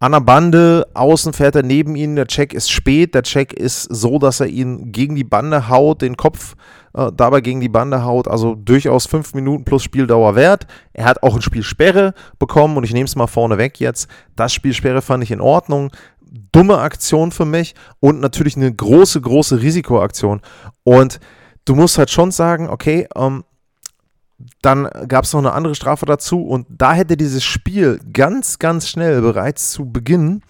An 0.00 0.12
der 0.12 0.20
Bande, 0.20 0.86
außen 0.94 1.32
fährt 1.32 1.56
er 1.56 1.62
neben 1.62 1.96
ihn. 1.96 2.16
Der 2.16 2.26
Check 2.26 2.52
ist 2.52 2.70
spät. 2.70 3.14
Der 3.14 3.22
Check 3.22 3.52
ist 3.52 3.82
so, 3.84 4.18
dass 4.18 4.40
er 4.40 4.46
ihn 4.46 4.92
gegen 4.92 5.14
die 5.14 5.24
Bande 5.24 5.68
haut, 5.68 6.02
den 6.02 6.16
Kopf 6.16 6.56
äh, 6.94 7.10
dabei 7.14 7.40
gegen 7.40 7.60
die 7.60 7.68
Bande 7.68 8.04
haut. 8.04 8.28
Also 8.28 8.54
durchaus 8.54 9.06
fünf 9.06 9.34
Minuten 9.34 9.64
plus 9.64 9.82
Spieldauer 9.82 10.34
wert. 10.34 10.66
Er 10.92 11.04
hat 11.04 11.22
auch 11.22 11.34
ein 11.34 11.42
Spielsperre 11.42 12.14
bekommen 12.38 12.76
und 12.76 12.84
ich 12.84 12.92
nehme 12.92 13.06
es 13.06 13.16
mal 13.16 13.26
vorne 13.26 13.58
weg 13.58 13.80
jetzt. 13.80 14.08
Das 14.36 14.52
Spielsperre 14.52 15.02
fand 15.02 15.22
ich 15.22 15.30
in 15.30 15.40
Ordnung. 15.40 15.90
Dumme 16.52 16.78
Aktion 16.78 17.30
für 17.30 17.44
mich 17.44 17.74
und 18.00 18.20
natürlich 18.20 18.56
eine 18.56 18.72
große, 18.72 19.20
große 19.20 19.62
Risikoaktion. 19.62 20.40
Und 20.82 21.20
du 21.64 21.76
musst 21.76 21.98
halt 21.98 22.10
schon 22.10 22.32
sagen, 22.32 22.68
okay, 22.68 23.06
ähm, 23.16 23.44
dann 24.64 24.88
gab 25.08 25.24
es 25.24 25.32
noch 25.32 25.40
eine 25.40 25.52
andere 25.52 25.74
Strafe 25.74 26.06
dazu 26.06 26.42
und 26.42 26.66
da 26.70 26.94
hätte 26.94 27.16
dieses 27.16 27.44
Spiel 27.44 28.00
ganz, 28.12 28.58
ganz 28.58 28.88
schnell 28.88 29.20
bereits 29.20 29.70
zu 29.70 29.90
Beginn 29.90 30.42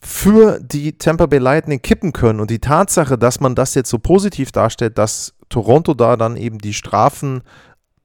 für 0.00 0.60
die 0.60 0.98
Tampa 0.98 1.26
Bay 1.26 1.38
Lightning 1.38 1.80
kippen 1.80 2.12
können. 2.12 2.40
Und 2.40 2.50
die 2.50 2.58
Tatsache, 2.58 3.16
dass 3.16 3.40
man 3.40 3.54
das 3.54 3.74
jetzt 3.74 3.88
so 3.88 3.98
positiv 3.98 4.52
darstellt, 4.52 4.98
dass 4.98 5.34
Toronto 5.48 5.94
da 5.94 6.16
dann 6.16 6.36
eben 6.36 6.58
die 6.58 6.74
Strafen 6.74 7.42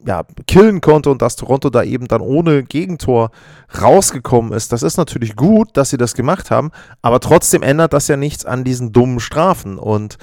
ja, 0.06 0.24
killen 0.48 0.80
konnte 0.80 1.10
und 1.10 1.22
dass 1.22 1.36
Toronto 1.36 1.70
da 1.70 1.84
eben 1.84 2.08
dann 2.08 2.22
ohne 2.22 2.64
Gegentor 2.64 3.32
rausgekommen 3.82 4.54
ist. 4.54 4.72
Das 4.72 4.82
ist 4.82 4.98
natürlich 4.98 5.36
gut, 5.36 5.76
dass 5.76 5.90
sie 5.90 5.98
das 5.98 6.14
gemacht 6.14 6.52
haben, 6.52 6.72
aber 7.02 7.20
trotzdem 7.20 7.64
ändert 7.64 7.92
das 7.92 8.08
ja 8.08 8.16
nichts 8.16 8.46
an 8.46 8.64
diesen 8.64 8.94
dummen 8.94 9.20
Strafen. 9.20 9.78
Und 9.78 10.18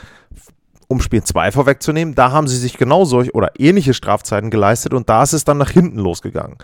um 0.88 1.00
Spiel 1.00 1.22
2 1.22 1.52
vorwegzunehmen, 1.52 2.14
da 2.14 2.30
haben 2.30 2.48
sie 2.48 2.56
sich 2.56 2.76
genau 2.78 3.04
solche 3.04 3.32
oder 3.32 3.50
ähnliche 3.58 3.94
Strafzeiten 3.94 4.50
geleistet 4.50 4.94
und 4.94 5.08
da 5.08 5.22
ist 5.22 5.32
es 5.32 5.44
dann 5.44 5.58
nach 5.58 5.70
hinten 5.70 5.98
losgegangen. 5.98 6.56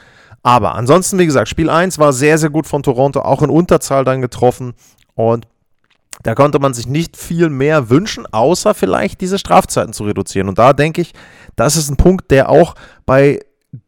Aber 0.42 0.74
ansonsten, 0.74 1.18
wie 1.18 1.26
gesagt, 1.26 1.48
Spiel 1.48 1.70
1 1.70 1.98
war 1.98 2.12
sehr, 2.12 2.38
sehr 2.38 2.50
gut 2.50 2.66
von 2.66 2.82
Toronto, 2.82 3.20
auch 3.20 3.42
in 3.42 3.50
Unterzahl 3.50 4.04
dann 4.04 4.20
getroffen 4.20 4.74
und 5.14 5.46
da 6.22 6.34
konnte 6.34 6.58
man 6.58 6.74
sich 6.74 6.86
nicht 6.86 7.16
viel 7.16 7.48
mehr 7.48 7.90
wünschen, 7.90 8.26
außer 8.30 8.74
vielleicht 8.74 9.20
diese 9.20 9.38
Strafzeiten 9.38 9.92
zu 9.92 10.04
reduzieren. 10.04 10.48
Und 10.48 10.58
da 10.58 10.72
denke 10.72 11.00
ich, 11.00 11.14
das 11.56 11.76
ist 11.76 11.90
ein 11.90 11.96
Punkt, 11.96 12.30
der 12.30 12.48
auch 12.48 12.74
bei 13.06 13.40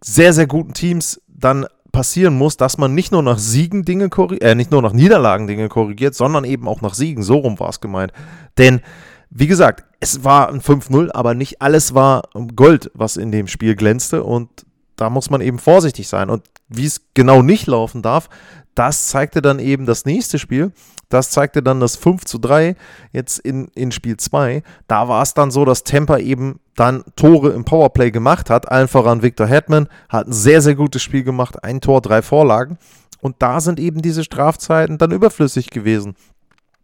sehr, 0.03 0.33
sehr 0.33 0.47
guten 0.47 0.75
Teams 0.75 1.21
dann 1.29 1.67
passieren 1.93 2.37
muss, 2.37 2.57
dass 2.57 2.77
man 2.77 2.95
nicht 2.95 3.13
nur 3.13 3.23
nach 3.23 3.39
Siegen 3.39 3.85
Dinge 3.85 4.09
korrigiert, 4.09 4.43
äh, 4.43 4.55
nicht 4.55 4.71
nur 4.71 4.83
nach 4.83 4.93
Niederlagen 4.93 5.47
Dinge 5.47 5.69
korrigiert, 5.69 6.15
sondern 6.15 6.45
eben 6.45 6.67
auch 6.67 6.81
nach 6.81 6.95
Siegen. 6.95 7.23
So 7.23 7.37
rum 7.37 7.61
war 7.61 7.69
es 7.69 7.81
gemeint. 7.81 8.13
Denn, 8.59 8.81
wie 9.37 9.49
gesagt, 9.49 9.85
es 9.99 10.23
war 10.23 10.49
ein 10.49 10.61
5-0, 10.61 11.11
aber 11.13 11.35
nicht 11.35 11.61
alles 11.61 11.93
war 11.93 12.23
Gold, 12.55 12.91
was 12.95 13.17
in 13.17 13.33
dem 13.33 13.49
Spiel 13.49 13.75
glänzte. 13.75 14.23
Und 14.23 14.49
da 14.95 15.11
muss 15.11 15.29
man 15.29 15.41
eben 15.41 15.59
vorsichtig 15.59 16.07
sein. 16.07 16.31
Und 16.31 16.45
wie 16.69 16.87
es 16.87 17.01
genau 17.15 17.43
nicht 17.43 17.67
laufen 17.67 18.01
darf, 18.01 18.31
das 18.77 19.09
zeigte 19.09 19.43
dann 19.43 19.59
eben 19.59 19.87
das 19.87 20.05
nächste 20.05 20.39
Spiel. 20.39 20.73
Das 21.09 21.31
zeigte 21.31 21.65
dann 21.65 21.81
das 21.81 21.97
5 21.97 22.25
zu 22.25 22.39
3 22.39 22.77
jetzt 23.13 23.41
in, 23.41 23.67
in 23.75 23.91
Spiel 23.91 24.17
2. 24.17 24.63
Da 24.87 25.09
war 25.09 25.23
es 25.23 25.35
dann 25.35 25.51
so, 25.51 25.65
dass 25.65 25.83
Tampa 25.83 26.19
eben 26.19 26.61
dann 26.77 27.03
Tore 27.17 27.51
im 27.51 27.65
Powerplay 27.65 28.13
gemacht 28.13 28.51
hat. 28.51 28.71
Allen 28.71 28.89
voran 28.89 29.23
Victor 29.23 29.49
Hetman 29.49 29.89
hat 30.09 30.29
ein 30.29 30.33
sehr, 30.33 30.63
sehr 30.63 30.77
gutes 30.77 31.03
Spiel 31.03 31.25
gemacht. 31.25 31.65
Ein 31.65 31.81
Tor, 31.81 32.01
drei 32.01 32.23
Vorlagen. 32.23 32.79
Und 33.21 33.37
da 33.41 33.61
sind 33.61 33.81
eben 33.81 34.01
diese 34.01 34.23
Strafzeiten 34.23 34.99
dann 34.99 35.11
überflüssig 35.11 35.71
gewesen 35.71 36.15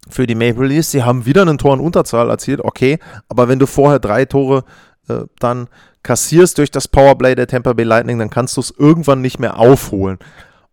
für 0.08 0.26
die 0.26 0.34
Maple 0.34 0.66
Leafs. 0.66 0.90
Sie 0.90 1.02
haben 1.02 1.26
wieder 1.26 1.42
einen 1.42 1.58
Tor 1.58 1.74
in 1.74 1.80
Unterzahl 1.80 2.30
erzielt, 2.30 2.60
okay, 2.60 2.98
aber 3.28 3.48
wenn 3.48 3.58
du 3.58 3.66
vorher 3.66 3.98
drei 3.98 4.24
Tore 4.24 4.64
äh, 5.08 5.24
dann 5.38 5.68
kassierst 6.02 6.58
durch 6.58 6.70
das 6.70 6.88
Powerplay 6.88 7.34
der 7.34 7.46
Tampa 7.46 7.72
Bay 7.72 7.84
Lightning, 7.84 8.18
dann 8.18 8.30
kannst 8.30 8.56
du 8.56 8.60
es 8.60 8.72
irgendwann 8.76 9.20
nicht 9.20 9.38
mehr 9.38 9.58
aufholen. 9.58 10.18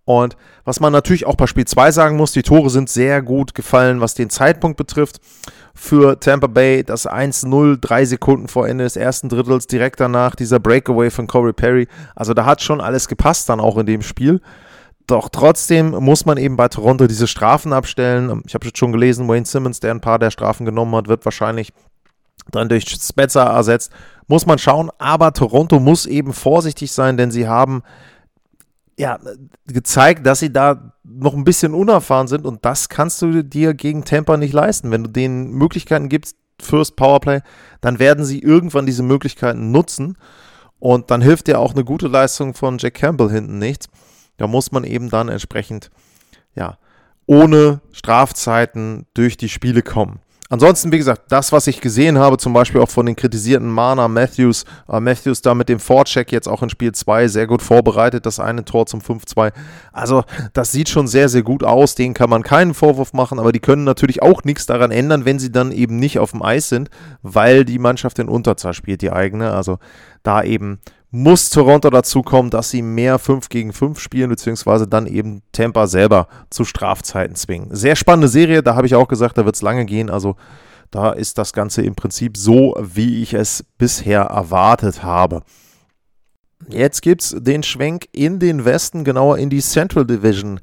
Und 0.06 0.38
was 0.64 0.80
man 0.80 0.94
natürlich 0.94 1.26
auch 1.26 1.36
bei 1.36 1.48
Spiel 1.48 1.66
2 1.66 1.92
sagen 1.92 2.16
muss, 2.16 2.32
die 2.32 2.42
Tore 2.42 2.70
sind 2.70 2.90
sehr 2.90 3.22
gut 3.22 3.54
gefallen, 3.54 4.00
was 4.00 4.14
den 4.14 4.30
Zeitpunkt 4.30 4.78
betrifft. 4.78 5.20
Für 5.76 6.18
Tampa 6.18 6.48
Bay 6.48 6.84
das 6.84 7.10
1-0, 7.10 7.78
drei 7.82 8.06
Sekunden 8.06 8.48
vor 8.48 8.70
Ende 8.70 8.86
des 8.86 8.96
ersten 8.96 9.28
Drittels, 9.28 9.68
direkt 9.68 10.00
danach 10.00 10.36
dieser 10.36 10.60
Breakaway 10.60 11.10
von 11.10 11.28
Corey 11.28 11.52
Perry. 11.52 11.90
Also 12.16 12.34
da 12.34 12.46
hat 12.46 12.62
schon 12.62 12.80
alles 12.80 13.10
gepasst 13.10 13.50
dann 13.50 13.60
auch 13.60 13.78
in 13.78 13.86
dem 13.86 14.02
Spiel. 14.02 14.40
Doch 15.08 15.30
trotzdem 15.30 15.92
muss 15.92 16.26
man 16.26 16.38
eben 16.38 16.58
bei 16.58 16.68
Toronto 16.68 17.08
diese 17.08 17.28
Strafen 17.28 17.72
abstellen. 17.72 18.44
Ich 18.46 18.54
habe 18.54 18.66
jetzt 18.66 18.78
schon 18.78 18.92
gelesen, 18.92 19.28
Wayne 19.30 19.46
Simmons, 19.46 19.80
der 19.80 19.92
ein 19.92 20.02
paar 20.02 20.20
der 20.20 20.32
Strafen 20.32 20.66
genommen 20.66 20.94
hat, 20.96 21.08
wird 21.08 21.24
wahrscheinlich 21.24 21.72
dann 22.52 22.68
durch 22.68 22.86
Spezza 22.90 23.44
ersetzt. 23.46 23.92
Muss 24.28 24.46
man 24.46 24.60
schauen. 24.60 24.92
Aber 24.98 25.32
Toronto 25.32 25.80
muss 25.80 26.06
eben 26.06 26.34
vorsichtig 26.34 26.92
sein, 26.92 27.16
denn 27.16 27.32
sie 27.32 27.48
haben 27.48 27.84
ja, 28.98 29.20
gezeigt, 29.68 30.26
dass 30.26 30.40
sie 30.40 30.52
da 30.52 30.94
noch 31.04 31.34
ein 31.34 31.44
bisschen 31.44 31.74
unerfahren 31.74 32.28
sind 32.28 32.46
und 32.46 32.66
das 32.66 32.90
kannst 32.90 33.22
du 33.22 33.44
dir 33.44 33.74
gegen 33.74 34.04
Tampa 34.04 34.38
nicht 34.38 34.54
leisten. 34.54 34.92
Wenn 34.92 35.04
du 35.04 35.10
denen 35.10 35.52
Möglichkeiten 35.52 36.10
gibst 36.10 36.36
fürs 36.60 36.92
Powerplay, 36.92 37.42
dann 37.80 38.00
werden 38.00 38.26
sie 38.26 38.40
irgendwann 38.40 38.88
diese 38.88 39.04
Möglichkeiten 39.04 39.72
nutzen 39.72 40.18
und 40.80 41.12
dann 41.12 41.22
hilft 41.22 41.48
dir 41.48 41.60
auch 41.60 41.74
eine 41.74 41.86
gute 41.86 42.08
Leistung 42.08 42.56
von 42.56 42.80
Jack 42.80 42.96
Campbell 42.96 43.30
hinten 43.30 43.60
nichts. 43.60 43.88
Da 44.38 44.48
muss 44.48 44.72
man 44.72 44.84
eben 44.84 45.10
dann 45.10 45.30
entsprechend, 45.30 45.90
ja, 46.56 46.78
ohne 47.26 47.82
Strafzeiten 47.92 49.06
durch 49.14 49.38
die 49.38 49.50
Spiele 49.50 49.82
kommen. 49.82 50.22
Ansonsten, 50.50 50.94
wie 50.94 50.98
gesagt, 50.98 51.24
das, 51.30 51.52
was 51.52 51.68
ich 51.68 51.82
gesehen 51.82 52.18
habe, 52.18 52.38
zum 52.38 52.54
Beispiel 52.54 52.80
auch 52.80 52.90
von 52.90 53.06
den 53.06 53.18
kritisierten 53.18 53.70
Mana 53.70 54.08
Matthews, 54.08 54.64
äh, 54.88 55.02
Matthews 55.02 55.42
da 55.42 55.54
mit 55.54 55.68
dem 55.68 55.80
Vorcheck 55.80 56.32
jetzt 56.32 56.48
auch 56.48 56.64
in 56.64 56.70
Spiel 56.70 56.94
2 56.94 57.28
sehr 57.28 57.48
gut 57.48 57.62
vorbereitet, 57.62 58.26
das 58.26 58.40
eine 58.40 58.64
Tor 58.64 58.86
zum 58.86 59.02
5-2. 59.02 59.52
Also, 59.92 60.24
das 60.54 60.72
sieht 60.72 60.88
schon 60.88 61.08
sehr, 61.08 61.28
sehr 61.28 61.44
gut 61.44 61.66
aus. 61.66 61.96
Denen 61.96 62.14
kann 62.14 62.30
man 62.30 62.44
keinen 62.44 62.74
Vorwurf 62.74 63.12
machen, 63.12 63.40
aber 63.40 63.52
die 63.52 63.60
können 63.60 63.84
natürlich 63.84 64.22
auch 64.22 64.46
nichts 64.46 64.66
daran 64.66 64.92
ändern, 64.92 65.26
wenn 65.26 65.38
sie 65.38 65.52
dann 65.52 65.74
eben 65.74 65.98
nicht 66.00 66.18
auf 66.18 66.32
dem 66.32 66.42
Eis 66.42 66.70
sind, 66.70 66.90
weil 67.22 67.66
die 67.66 67.80
Mannschaft 67.80 68.18
in 68.20 68.30
Unterzahl 68.30 68.74
spielt, 68.74 69.02
die 69.02 69.12
eigene. 69.12 69.52
Also, 69.52 69.80
da 70.24 70.44
eben 70.44 70.80
muss 71.10 71.50
Toronto 71.50 71.90
dazu 71.90 72.22
kommen, 72.22 72.50
dass 72.50 72.70
sie 72.70 72.82
mehr 72.82 73.18
5 73.18 73.50
gegen 73.50 73.72
5 73.72 74.00
spielen, 74.00 74.30
beziehungsweise 74.30 74.88
dann 74.88 75.08
eben 75.08 75.42
Tampa 75.52 75.88
selber 75.88 76.28
zu 76.50 76.66
Strafzeiten 76.66 77.36
zwingen. 77.36 77.74
Sehr 77.74 77.96
spannende 77.96 78.28
Serie, 78.28 78.62
da 78.62 78.76
habe 78.76 78.88
ich 78.88 78.96
auch 78.96 79.08
gesagt, 79.08 79.38
da 79.38 79.46
wird 79.46 79.56
es 79.56 79.62
lange 79.62 79.86
gehen. 79.86 80.10
Also 80.10 80.36
da 80.92 81.12
ist 81.12 81.38
das 81.38 81.54
Ganze 81.54 81.82
im 81.82 81.96
Prinzip 81.96 82.38
so, 82.38 82.76
wie 82.80 83.22
ich 83.22 83.34
es 83.34 83.64
bisher 83.78 84.22
erwartet 84.22 85.04
habe. 85.04 85.44
Jetzt 86.70 87.02
gibt 87.02 87.22
es 87.22 87.36
den 87.38 87.64
Schwenk 87.64 88.08
in 88.12 88.40
den 88.40 88.66
Westen, 88.66 89.04
genauer 89.04 89.38
in 89.38 89.50
die 89.50 89.62
Central 89.62 90.06
Division. 90.06 90.60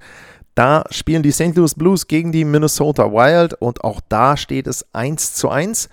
Da 0.54 0.84
spielen 0.90 1.22
die 1.22 1.32
St. 1.32 1.56
Louis 1.56 1.74
Blues 1.74 2.06
gegen 2.06 2.32
die 2.32 2.44
Minnesota 2.44 3.10
Wild 3.10 3.54
und 3.54 3.82
auch 3.82 4.00
da 4.08 4.36
steht 4.36 4.66
es 4.66 4.84
1 4.92 5.34
zu 5.34 5.48
1. 5.48 5.88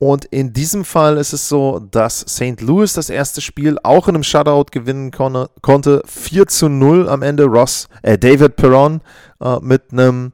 Und 0.00 0.24
in 0.24 0.54
diesem 0.54 0.86
Fall 0.86 1.18
ist 1.18 1.34
es 1.34 1.46
so, 1.46 1.78
dass 1.78 2.20
St. 2.20 2.62
Louis 2.62 2.94
das 2.94 3.10
erste 3.10 3.42
Spiel 3.42 3.76
auch 3.82 4.08
in 4.08 4.14
einem 4.14 4.22
Shutout 4.22 4.70
gewinnen 4.72 5.10
konne, 5.10 5.50
konnte. 5.60 6.02
4 6.06 6.46
zu 6.46 6.70
0 6.70 7.06
am 7.06 7.20
Ende. 7.20 7.44
Ross, 7.44 7.86
äh, 8.00 8.16
David 8.16 8.56
Perron 8.56 9.02
äh, 9.42 9.58
mit 9.60 9.92
einem 9.92 10.32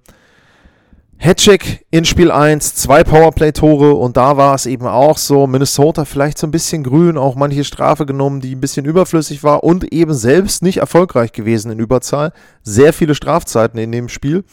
Hattrick 1.18 1.84
in 1.90 2.04
Spiel 2.04 2.30
1, 2.30 2.76
zwei 2.76 3.02
Powerplay-Tore 3.02 3.94
und 3.94 4.16
da 4.16 4.36
war 4.36 4.54
es 4.54 4.66
eben 4.66 4.86
auch 4.86 5.18
so, 5.18 5.48
Minnesota 5.48 6.04
vielleicht 6.04 6.38
so 6.38 6.46
ein 6.46 6.52
bisschen 6.52 6.84
grün, 6.84 7.18
auch 7.18 7.34
manche 7.34 7.64
Strafe 7.64 8.06
genommen, 8.06 8.40
die 8.40 8.54
ein 8.54 8.60
bisschen 8.60 8.86
überflüssig 8.86 9.42
war 9.42 9.64
und 9.64 9.92
eben 9.92 10.14
selbst 10.14 10.62
nicht 10.62 10.76
erfolgreich 10.76 11.32
gewesen 11.32 11.72
in 11.72 11.80
Überzahl. 11.80 12.32
Sehr 12.62 12.92
viele 12.92 13.16
Strafzeiten 13.16 13.80
in 13.80 13.90
dem 13.90 14.08
Spiel, 14.08 14.44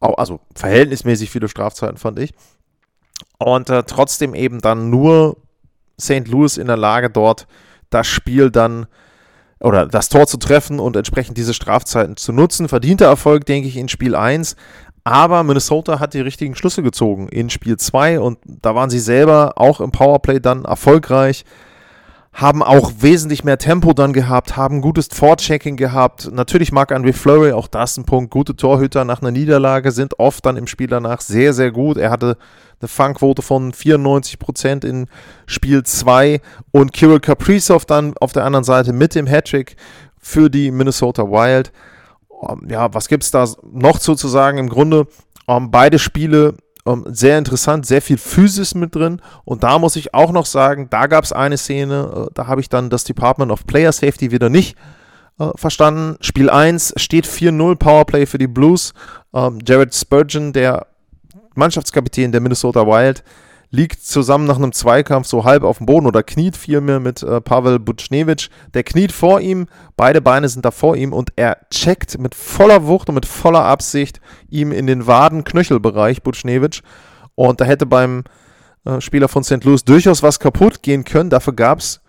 also 0.00 0.40
verhältnismäßig 0.54 1.28
viele 1.28 1.48
Strafzeiten 1.48 1.98
fand 1.98 2.18
ich. 2.18 2.32
Und 3.38 3.70
äh, 3.70 3.84
trotzdem 3.84 4.34
eben 4.34 4.60
dann 4.60 4.90
nur 4.90 5.36
St. 6.00 6.28
Louis 6.28 6.56
in 6.56 6.66
der 6.66 6.76
Lage, 6.76 7.10
dort 7.10 7.46
das 7.90 8.06
Spiel 8.06 8.50
dann 8.50 8.86
oder 9.60 9.86
das 9.86 10.08
Tor 10.08 10.26
zu 10.26 10.36
treffen 10.36 10.78
und 10.78 10.94
entsprechend 10.96 11.36
diese 11.36 11.54
Strafzeiten 11.54 12.16
zu 12.16 12.32
nutzen. 12.32 12.68
Verdienter 12.68 13.06
Erfolg, 13.06 13.44
denke 13.46 13.68
ich, 13.68 13.76
in 13.76 13.88
Spiel 13.88 14.14
1. 14.14 14.54
Aber 15.02 15.42
Minnesota 15.42 16.00
hat 16.00 16.14
die 16.14 16.20
richtigen 16.20 16.54
Schlüsse 16.54 16.82
gezogen 16.82 17.28
in 17.28 17.50
Spiel 17.50 17.76
2 17.76 18.20
und 18.20 18.38
da 18.44 18.74
waren 18.74 18.90
sie 18.90 19.00
selber 19.00 19.54
auch 19.56 19.80
im 19.80 19.90
Powerplay 19.90 20.38
dann 20.38 20.64
erfolgreich 20.64 21.44
haben 22.32 22.62
auch 22.62 22.92
wesentlich 23.00 23.42
mehr 23.42 23.58
Tempo 23.58 23.92
dann 23.94 24.12
gehabt, 24.12 24.56
haben 24.56 24.80
gutes 24.80 25.08
Vorchecking 25.12 25.76
gehabt. 25.76 26.30
Natürlich 26.30 26.70
mag 26.70 26.92
Andre 26.92 27.12
Flurry, 27.12 27.50
auch 27.50 27.66
das 27.66 27.96
ein 27.96 28.04
Punkt, 28.04 28.30
gute 28.30 28.54
Torhüter 28.54 29.04
nach 29.04 29.20
einer 29.20 29.32
Niederlage 29.32 29.90
sind 29.90 30.20
oft 30.20 30.46
dann 30.46 30.56
im 30.56 30.68
Spiel 30.68 30.86
danach 30.86 31.20
sehr, 31.20 31.52
sehr 31.52 31.72
gut. 31.72 31.96
Er 31.96 32.10
hatte 32.10 32.36
eine 32.80 32.88
Fangquote 32.88 33.42
von 33.42 33.72
94% 33.72 34.86
in 34.86 35.06
Spiel 35.46 35.82
2 35.82 36.40
und 36.70 36.92
Kirill 36.92 37.20
Kaprizov 37.20 37.84
dann 37.84 38.14
auf 38.18 38.32
der 38.32 38.44
anderen 38.44 38.64
Seite 38.64 38.92
mit 38.92 39.14
dem 39.14 39.26
Hattrick 39.26 39.76
für 40.18 40.48
die 40.48 40.70
Minnesota 40.70 41.24
Wild. 41.24 41.72
Ähm, 42.48 42.68
ja, 42.70 42.92
was 42.94 43.08
gibt 43.08 43.24
es 43.24 43.30
da 43.30 43.46
noch 43.72 43.98
zu, 43.98 44.14
zu 44.14 44.28
sagen? 44.28 44.58
Im 44.58 44.68
Grunde 44.68 45.06
um, 45.46 45.70
beide 45.70 45.98
Spiele 45.98 46.54
ähm, 46.86 47.04
sehr 47.08 47.38
interessant, 47.38 47.86
sehr 47.86 48.02
viel 48.02 48.18
Physis 48.18 48.74
mit 48.74 48.94
drin. 48.94 49.20
Und 49.44 49.62
da 49.62 49.78
muss 49.78 49.96
ich 49.96 50.14
auch 50.14 50.32
noch 50.32 50.46
sagen, 50.46 50.88
da 50.90 51.06
gab 51.06 51.24
es 51.24 51.32
eine 51.32 51.56
Szene, 51.56 52.28
äh, 52.28 52.30
da 52.34 52.46
habe 52.46 52.60
ich 52.60 52.68
dann 52.68 52.90
das 52.90 53.04
Department 53.04 53.50
of 53.50 53.66
Player 53.66 53.92
Safety 53.92 54.30
wieder 54.30 54.48
nicht 54.48 54.76
äh, 55.38 55.48
verstanden. 55.54 56.16
Spiel 56.20 56.50
1 56.50 56.94
steht 56.96 57.26
4-0 57.26 57.76
Powerplay 57.76 58.26
für 58.26 58.38
die 58.38 58.46
Blues. 58.46 58.92
Ähm, 59.34 59.58
Jared 59.66 59.94
Spurgeon, 59.94 60.52
der 60.52 60.86
Mannschaftskapitän 61.58 62.32
der 62.32 62.40
Minnesota 62.40 62.86
Wild, 62.86 63.22
liegt 63.70 64.02
zusammen 64.02 64.46
nach 64.46 64.56
einem 64.56 64.72
Zweikampf 64.72 65.26
so 65.26 65.44
halb 65.44 65.62
auf 65.62 65.78
dem 65.78 65.86
Boden 65.86 66.06
oder 66.06 66.22
kniet 66.22 66.56
vielmehr 66.56 67.00
mit 67.00 67.22
äh, 67.22 67.40
Pavel 67.40 67.78
Butschnewitsch. 67.78 68.48
Der 68.72 68.82
kniet 68.82 69.12
vor 69.12 69.40
ihm, 69.40 69.66
beide 69.96 70.22
Beine 70.22 70.48
sind 70.48 70.64
da 70.64 70.70
vor 70.70 70.96
ihm 70.96 71.12
und 71.12 71.32
er 71.36 71.58
checkt 71.70 72.18
mit 72.18 72.34
voller 72.34 72.86
Wucht 72.86 73.08
und 73.10 73.14
mit 73.16 73.26
voller 73.26 73.64
Absicht 73.64 74.20
ihm 74.48 74.72
in 74.72 74.86
den 74.86 75.06
Waden-Knöchelbereich 75.06 76.22
Butschnewitsch. 76.22 76.80
Und 77.34 77.60
da 77.60 77.66
hätte 77.66 77.84
beim 77.84 78.24
äh, 78.84 79.00
Spieler 79.00 79.28
von 79.28 79.44
St. 79.44 79.64
Louis 79.64 79.84
durchaus 79.84 80.22
was 80.22 80.40
kaputt 80.40 80.82
gehen 80.82 81.04
können. 81.04 81.28
Dafür 81.28 81.52
gab 81.52 81.80
es, 81.80 82.00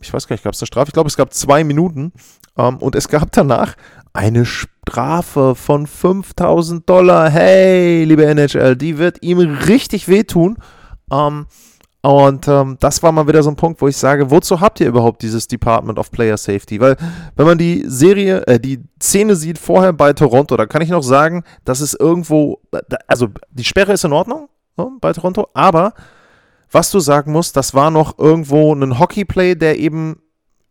ich 0.00 0.12
weiß 0.12 0.28
gar 0.28 0.34
nicht, 0.34 0.44
gab 0.44 0.54
es 0.54 0.62
eine 0.62 0.68
Strafe? 0.68 0.90
Ich 0.90 0.94
glaube, 0.94 1.08
es 1.08 1.16
gab 1.16 1.34
zwei 1.34 1.64
Minuten. 1.64 2.12
Ähm, 2.56 2.76
und 2.76 2.94
es 2.94 3.08
gab 3.08 3.32
danach 3.32 3.74
eine 4.18 4.44
Strafe 4.44 5.54
von 5.54 5.86
5000 5.86 6.88
Dollar. 6.90 7.30
Hey, 7.30 8.02
liebe 8.02 8.26
NHL, 8.26 8.74
die 8.74 8.98
wird 8.98 9.22
ihm 9.22 9.38
richtig 9.38 10.08
wehtun. 10.08 10.58
Ähm, 11.12 11.46
und 12.00 12.48
ähm, 12.48 12.76
das 12.80 13.00
war 13.04 13.12
mal 13.12 13.28
wieder 13.28 13.44
so 13.44 13.50
ein 13.50 13.54
Punkt, 13.54 13.80
wo 13.80 13.86
ich 13.86 13.96
sage, 13.96 14.28
wozu 14.28 14.60
habt 14.60 14.80
ihr 14.80 14.88
überhaupt 14.88 15.22
dieses 15.22 15.46
Department 15.46 16.00
of 16.00 16.10
Player 16.10 16.36
Safety? 16.36 16.80
Weil 16.80 16.96
wenn 17.36 17.46
man 17.46 17.58
die 17.58 17.84
Serie, 17.86 18.44
äh, 18.48 18.58
die 18.58 18.82
Szene 19.00 19.36
sieht 19.36 19.58
vorher 19.58 19.92
bei 19.92 20.12
Toronto, 20.12 20.56
da 20.56 20.66
kann 20.66 20.82
ich 20.82 20.90
noch 20.90 21.04
sagen, 21.04 21.44
dass 21.64 21.80
es 21.80 21.94
irgendwo, 21.94 22.60
also 23.06 23.28
die 23.50 23.64
Sperre 23.64 23.92
ist 23.92 24.04
in 24.04 24.12
Ordnung 24.12 24.48
ne, 24.76 24.90
bei 25.00 25.12
Toronto, 25.12 25.48
aber 25.54 25.94
was 26.72 26.90
du 26.90 26.98
sagen 26.98 27.30
musst, 27.30 27.56
das 27.56 27.72
war 27.72 27.92
noch 27.92 28.18
irgendwo 28.18 28.74
ein 28.74 28.98
Hockeyplay, 28.98 29.54
der 29.54 29.78
eben 29.78 30.20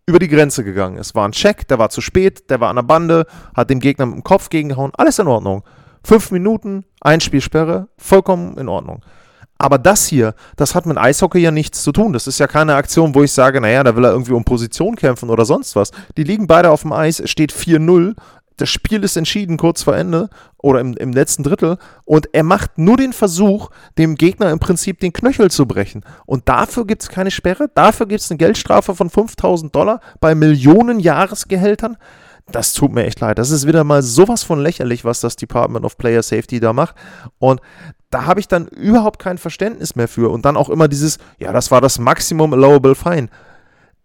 über 0.07 0.19
die 0.19 0.29
Grenze 0.29 0.63
gegangen 0.63 0.97
ist. 0.97 1.13
War 1.15 1.27
ein 1.27 1.33
Check, 1.33 1.67
der 1.67 1.79
war 1.79 1.89
zu 1.89 1.99
spät, 1.99 2.49
der 2.49 2.61
war 2.61 2.69
an 2.69 2.77
der 2.77 2.83
Bande, 2.83 3.27
hat 3.53 3.69
dem 3.69 3.81
Gegner 3.81 4.05
mit 4.05 4.15
dem 4.15 4.23
Kopf 4.23 4.49
gegengehauen, 4.49 4.93
alles 4.97 5.19
in 5.19 5.27
Ordnung. 5.27 5.63
Fünf 6.03 6.31
Minuten, 6.31 6.85
Einspielsperre, 7.01 7.89
vollkommen 7.97 8.57
in 8.57 8.69
Ordnung. 8.69 9.03
Aber 9.57 9.77
das 9.77 10.05
hier, 10.05 10.33
das 10.55 10.75
hat 10.75 10.85
mit 10.85 10.97
Eishockey 10.97 11.39
ja 11.39 11.51
nichts 11.51 11.83
zu 11.83 11.91
tun. 11.91 12.13
Das 12.13 12.27
ist 12.27 12.39
ja 12.39 12.47
keine 12.47 12.75
Aktion, 12.75 13.15
wo 13.15 13.23
ich 13.23 13.31
sage, 13.31 13.59
naja, 13.59 13.83
da 13.83 13.95
will 13.95 14.05
er 14.05 14.11
irgendwie 14.11 14.33
um 14.33 14.45
Position 14.45 14.95
kämpfen 14.95 15.29
oder 15.29 15.45
sonst 15.45 15.75
was. 15.75 15.91
Die 16.15 16.23
liegen 16.23 16.47
beide 16.47 16.69
auf 16.69 16.83
dem 16.83 16.93
Eis, 16.93 17.19
es 17.19 17.29
steht 17.29 17.51
4-0. 17.51 18.15
Das 18.57 18.69
Spiel 18.69 19.03
ist 19.03 19.15
entschieden 19.15 19.57
kurz 19.57 19.83
vor 19.83 19.95
Ende 19.95 20.29
oder 20.57 20.79
im, 20.79 20.97
im 20.97 21.13
letzten 21.13 21.43
Drittel 21.43 21.77
und 22.05 22.33
er 22.33 22.43
macht 22.43 22.77
nur 22.77 22.97
den 22.97 23.13
Versuch, 23.13 23.69
dem 23.97 24.15
Gegner 24.15 24.51
im 24.51 24.59
Prinzip 24.59 24.99
den 24.99 25.13
Knöchel 25.13 25.51
zu 25.51 25.67
brechen. 25.67 26.03
Und 26.25 26.49
dafür 26.49 26.85
gibt 26.85 27.03
es 27.03 27.09
keine 27.09 27.31
Sperre, 27.31 27.69
dafür 27.73 28.07
gibt 28.07 28.21
es 28.21 28.31
eine 28.31 28.37
Geldstrafe 28.37 28.95
von 28.95 29.09
5000 29.09 29.73
Dollar 29.73 30.01
bei 30.19 30.35
Millionen 30.35 30.99
Jahresgehältern. 30.99 31.97
Das 32.51 32.73
tut 32.73 32.93
mir 32.93 33.05
echt 33.05 33.19
leid. 33.19 33.39
Das 33.39 33.51
ist 33.51 33.67
wieder 33.67 33.83
mal 33.83 34.01
sowas 34.01 34.43
von 34.43 34.59
lächerlich, 34.59 35.03
was 35.03 35.19
das 35.19 35.35
Department 35.35 35.85
of 35.85 35.97
Player 35.97 36.23
Safety 36.23 36.59
da 36.59 36.71
macht. 36.71 36.95
Und 37.39 37.61
da 38.09 38.25
habe 38.25 38.39
ich 38.39 38.47
dann 38.47 38.67
überhaupt 38.67 39.19
kein 39.19 39.37
Verständnis 39.37 39.95
mehr 39.95 40.07
für. 40.07 40.31
Und 40.31 40.45
dann 40.45 40.55
auch 40.55 40.69
immer 40.69 40.87
dieses, 40.87 41.17
ja, 41.39 41.51
das 41.51 41.71
war 41.71 41.81
das 41.81 41.99
Maximum 41.99 42.53
Allowable 42.53 42.95
Fine. 42.95 43.27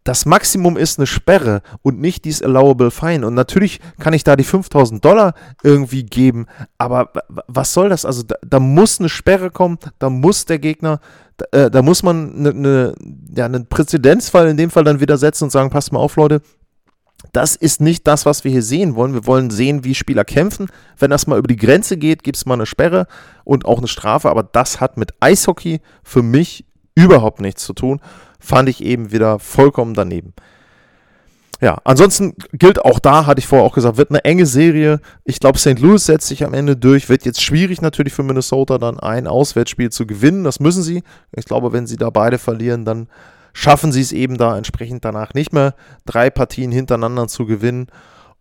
Das 0.04 0.26
Maximum 0.26 0.76
ist 0.76 0.98
eine 0.98 1.06
Sperre 1.06 1.62
und 1.82 2.00
nicht 2.00 2.24
dieses 2.24 2.42
Allowable 2.42 2.90
Fine. 2.90 3.26
Und 3.26 3.34
natürlich 3.34 3.80
kann 4.00 4.14
ich 4.14 4.24
da 4.24 4.34
die 4.34 4.44
5000 4.44 5.04
Dollar 5.04 5.34
irgendwie 5.62 6.02
geben, 6.04 6.46
aber 6.78 7.12
was 7.46 7.72
soll 7.72 7.88
das? 7.88 8.04
Also 8.04 8.24
da, 8.24 8.34
da 8.44 8.58
muss 8.58 8.98
eine 8.98 9.08
Sperre 9.08 9.50
kommen, 9.50 9.78
da 9.98 10.10
muss 10.10 10.44
der 10.44 10.58
Gegner, 10.58 11.00
da, 11.36 11.66
äh, 11.66 11.70
da 11.70 11.82
muss 11.82 12.02
man 12.02 12.34
eine, 12.36 12.50
eine, 12.50 12.94
ja, 13.34 13.44
einen 13.44 13.66
Präzedenzfall 13.66 14.48
in 14.48 14.56
dem 14.56 14.70
Fall 14.70 14.84
dann 14.84 15.00
wieder 15.00 15.18
setzen 15.18 15.44
und 15.44 15.50
sagen, 15.50 15.70
passt 15.70 15.92
mal 15.92 16.00
auf, 16.00 16.16
Leute, 16.16 16.42
das 17.32 17.54
ist 17.54 17.80
nicht 17.80 18.06
das, 18.06 18.26
was 18.26 18.42
wir 18.42 18.50
hier 18.50 18.62
sehen 18.62 18.96
wollen. 18.96 19.14
Wir 19.14 19.26
wollen 19.26 19.50
sehen, 19.50 19.84
wie 19.84 19.94
Spieler 19.94 20.24
kämpfen. 20.24 20.68
Wenn 20.98 21.10
das 21.10 21.26
mal 21.26 21.38
über 21.38 21.46
die 21.46 21.56
Grenze 21.56 21.96
geht, 21.96 22.24
gibt 22.24 22.36
es 22.36 22.46
mal 22.46 22.54
eine 22.54 22.66
Sperre 22.66 23.06
und 23.44 23.64
auch 23.64 23.78
eine 23.78 23.86
Strafe. 23.86 24.28
Aber 24.28 24.42
das 24.42 24.80
hat 24.80 24.96
mit 24.96 25.14
Eishockey 25.20 25.80
für 26.02 26.22
mich 26.22 26.66
überhaupt 26.94 27.40
nichts 27.40 27.64
zu 27.64 27.72
tun. 27.72 28.00
Fand 28.40 28.68
ich 28.68 28.82
eben 28.82 29.12
wieder 29.12 29.38
vollkommen 29.38 29.94
daneben. 29.94 30.34
Ja, 31.62 31.78
ansonsten 31.84 32.34
gilt 32.52 32.84
auch 32.84 32.98
da, 32.98 33.24
hatte 33.24 33.38
ich 33.38 33.46
vorher 33.46 33.64
auch 33.64 33.74
gesagt, 33.74 33.96
wird 33.96 34.10
eine 34.10 34.24
enge 34.24 34.46
Serie. 34.46 35.00
Ich 35.24 35.38
glaube, 35.38 35.60
St. 35.60 35.78
Louis 35.78 36.04
setzt 36.04 36.26
sich 36.26 36.44
am 36.44 36.54
Ende 36.54 36.76
durch. 36.76 37.08
Wird 37.08 37.24
jetzt 37.24 37.40
schwierig 37.40 37.80
natürlich 37.80 38.12
für 38.12 38.24
Minnesota 38.24 38.78
dann 38.78 38.98
ein 38.98 39.28
Auswärtsspiel 39.28 39.90
zu 39.90 40.04
gewinnen. 40.04 40.42
Das 40.42 40.58
müssen 40.58 40.82
sie. 40.82 41.04
Ich 41.30 41.44
glaube, 41.44 41.72
wenn 41.72 41.86
sie 41.86 41.96
da 41.96 42.10
beide 42.10 42.38
verlieren, 42.38 42.84
dann 42.84 43.06
schaffen 43.52 43.92
sie 43.92 44.00
es 44.00 44.10
eben 44.10 44.38
da 44.38 44.56
entsprechend 44.56 45.04
danach 45.04 45.34
nicht 45.34 45.52
mehr, 45.52 45.76
drei 46.04 46.30
Partien 46.30 46.72
hintereinander 46.72 47.28
zu 47.28 47.46
gewinnen. 47.46 47.86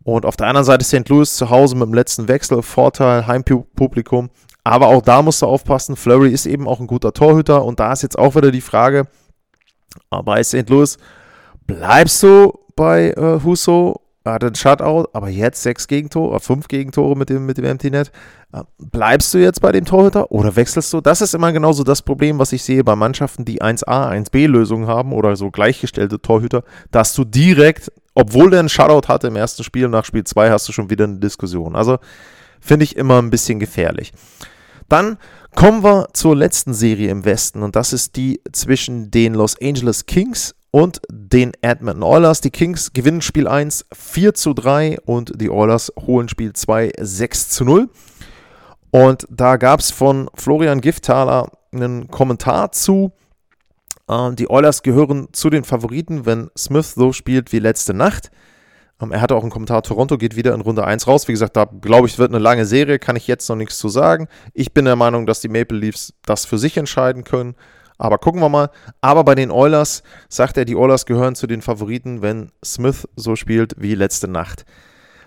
Und 0.02 0.26
auf 0.26 0.36
der 0.36 0.48
anderen 0.48 0.64
Seite 0.64 0.84
St. 0.84 1.08
Louis 1.08 1.36
zu 1.36 1.48
Hause 1.48 1.76
mit 1.76 1.86
dem 1.86 1.94
letzten 1.94 2.26
Wechsel, 2.26 2.60
Vorteil, 2.62 3.28
Heimpublikum. 3.28 4.30
Aber 4.64 4.88
auch 4.88 5.02
da 5.02 5.22
musst 5.22 5.42
du 5.42 5.46
aufpassen, 5.46 5.96
Flurry 5.96 6.30
ist 6.30 6.46
eben 6.46 6.68
auch 6.68 6.80
ein 6.80 6.86
guter 6.86 7.12
Torhüter 7.12 7.64
und 7.64 7.80
da 7.80 7.92
ist 7.92 8.02
jetzt 8.02 8.18
auch 8.18 8.36
wieder 8.36 8.50
die 8.50 8.60
Frage, 8.60 9.08
bei 10.08 10.42
St. 10.42 10.68
Louis, 10.68 10.98
bleibst 11.66 12.22
du 12.22 12.58
bei 12.76 13.10
äh, 13.10 13.40
Husso 13.42 14.02
er 14.24 14.34
hatte 14.34 14.46
einen 14.46 14.54
Shutout, 14.54 15.08
aber 15.12 15.28
jetzt 15.28 15.62
sechs 15.62 15.88
Gegentore, 15.88 16.38
fünf 16.38 16.68
Gegentore 16.68 17.16
mit 17.16 17.28
dem, 17.28 17.44
mit 17.44 17.58
dem 17.58 17.64
Empty 17.64 17.90
Net. 17.90 18.12
Äh, 18.52 18.62
bleibst 18.78 19.34
du 19.34 19.38
jetzt 19.38 19.60
bei 19.60 19.72
dem 19.72 19.84
Torhüter 19.84 20.30
oder 20.30 20.54
wechselst 20.54 20.92
du? 20.92 21.00
Das 21.00 21.20
ist 21.20 21.34
immer 21.34 21.52
genauso 21.52 21.82
das 21.82 22.02
Problem, 22.02 22.38
was 22.38 22.52
ich 22.52 22.62
sehe 22.62 22.84
bei 22.84 22.94
Mannschaften, 22.94 23.44
die 23.44 23.60
1A, 23.60 24.10
1B-Lösungen 24.10 24.86
haben 24.86 25.12
oder 25.12 25.34
so 25.34 25.50
gleichgestellte 25.50 26.20
Torhüter, 26.20 26.62
dass 26.92 27.14
du 27.14 27.24
direkt, 27.24 27.90
obwohl 28.14 28.50
der 28.50 28.60
einen 28.60 28.68
Shutout 28.68 29.08
hatte 29.08 29.26
im 29.26 29.36
ersten 29.36 29.64
Spiel, 29.64 29.88
nach 29.88 30.04
Spiel 30.04 30.24
2 30.24 30.50
hast 30.50 30.68
du 30.68 30.72
schon 30.72 30.88
wieder 30.88 31.04
eine 31.04 31.18
Diskussion. 31.18 31.74
Also 31.74 31.98
finde 32.62 32.84
ich 32.84 32.96
immer 32.96 33.20
ein 33.20 33.30
bisschen 33.30 33.58
gefährlich. 33.58 34.12
Dann 34.88 35.18
kommen 35.54 35.84
wir 35.84 36.08
zur 36.14 36.36
letzten 36.36 36.72
Serie 36.72 37.10
im 37.10 37.24
Westen 37.24 37.62
und 37.62 37.76
das 37.76 37.92
ist 37.92 38.16
die 38.16 38.40
zwischen 38.52 39.10
den 39.10 39.34
Los 39.34 39.60
Angeles 39.60 40.06
Kings 40.06 40.54
und 40.70 41.02
den 41.10 41.52
Edmonton 41.60 42.02
Oilers. 42.02 42.40
Die 42.40 42.50
Kings 42.50 42.92
gewinnen 42.92 43.20
Spiel 43.20 43.46
1 43.46 43.86
4 43.92 44.34
zu 44.34 44.54
3 44.54 44.98
und 45.04 45.40
die 45.40 45.50
Oilers 45.50 45.92
holen 46.06 46.28
Spiel 46.28 46.52
2 46.52 46.92
6 46.98 47.48
zu 47.50 47.64
0. 47.64 47.90
Und 48.90 49.26
da 49.30 49.56
gab 49.56 49.80
es 49.80 49.90
von 49.90 50.28
Florian 50.34 50.80
Giftaler 50.80 51.50
einen 51.72 52.08
Kommentar 52.08 52.72
zu. 52.72 53.12
Äh, 54.08 54.32
die 54.34 54.50
Oilers 54.50 54.82
gehören 54.82 55.28
zu 55.32 55.50
den 55.50 55.64
Favoriten, 55.64 56.26
wenn 56.26 56.50
Smith 56.56 56.94
so 56.94 57.12
spielt 57.12 57.52
wie 57.52 57.58
letzte 57.58 57.94
Nacht. 57.94 58.30
Ähm, 59.02 59.12
er 59.12 59.20
hatte 59.20 59.34
auch 59.34 59.42
einen 59.42 59.50
Kommentar, 59.50 59.82
Toronto 59.82 60.16
geht 60.16 60.36
wieder 60.36 60.54
in 60.54 60.60
Runde 60.60 60.84
1 60.84 61.06
raus. 61.06 61.28
Wie 61.28 61.32
gesagt, 61.32 61.56
da 61.56 61.64
glaube 61.64 62.06
ich, 62.06 62.18
wird 62.18 62.30
eine 62.30 62.38
lange 62.38 62.64
Serie, 62.64 62.98
kann 62.98 63.16
ich 63.16 63.26
jetzt 63.26 63.48
noch 63.48 63.56
nichts 63.56 63.78
zu 63.78 63.88
sagen. 63.88 64.28
Ich 64.54 64.72
bin 64.72 64.84
der 64.84 64.96
Meinung, 64.96 65.26
dass 65.26 65.40
die 65.40 65.48
Maple 65.48 65.78
Leafs 65.78 66.14
das 66.24 66.44
für 66.44 66.58
sich 66.58 66.76
entscheiden 66.76 67.24
können. 67.24 67.54
Aber 67.98 68.18
gucken 68.18 68.40
wir 68.40 68.48
mal. 68.48 68.70
Aber 69.00 69.22
bei 69.24 69.34
den 69.34 69.50
Oilers 69.50 70.02
sagt 70.28 70.56
er, 70.56 70.64
die 70.64 70.76
Oilers 70.76 71.06
gehören 71.06 71.34
zu 71.34 71.46
den 71.46 71.62
Favoriten, 71.62 72.22
wenn 72.22 72.50
Smith 72.64 73.08
so 73.16 73.36
spielt 73.36 73.74
wie 73.78 73.94
letzte 73.94 74.28
Nacht. 74.28 74.64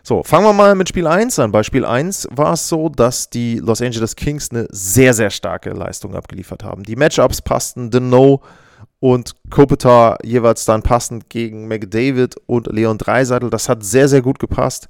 So, 0.03 0.23
fangen 0.23 0.45
wir 0.45 0.53
mal 0.53 0.75
mit 0.75 0.89
Spiel 0.89 1.07
1 1.07 1.39
an. 1.39 1.51
Bei 1.51 1.63
Spiel 1.63 1.85
1 1.85 2.27
war 2.31 2.53
es 2.53 2.67
so, 2.67 2.89
dass 2.89 3.29
die 3.29 3.57
Los 3.57 3.81
Angeles 3.81 4.15
Kings 4.15 4.51
eine 4.51 4.67
sehr, 4.69 5.13
sehr 5.13 5.29
starke 5.29 5.71
Leistung 5.71 6.15
abgeliefert 6.15 6.63
haben. 6.63 6.83
Die 6.83 6.95
Matchups 6.95 7.41
passten, 7.41 7.89
Deneau 7.89 8.41
und 9.05 9.35
Kopitar 9.51 10.17
jeweils 10.23 10.65
dann 10.65 10.81
passend 10.81 11.29
gegen 11.29 11.67
McDavid 11.67 12.37
und 12.47 12.65
Leon 12.73 12.97
Dreiseitel. 12.97 13.51
Das 13.51 13.69
hat 13.69 13.83
sehr, 13.83 14.07
sehr 14.07 14.23
gut 14.23 14.39
gepasst. 14.39 14.87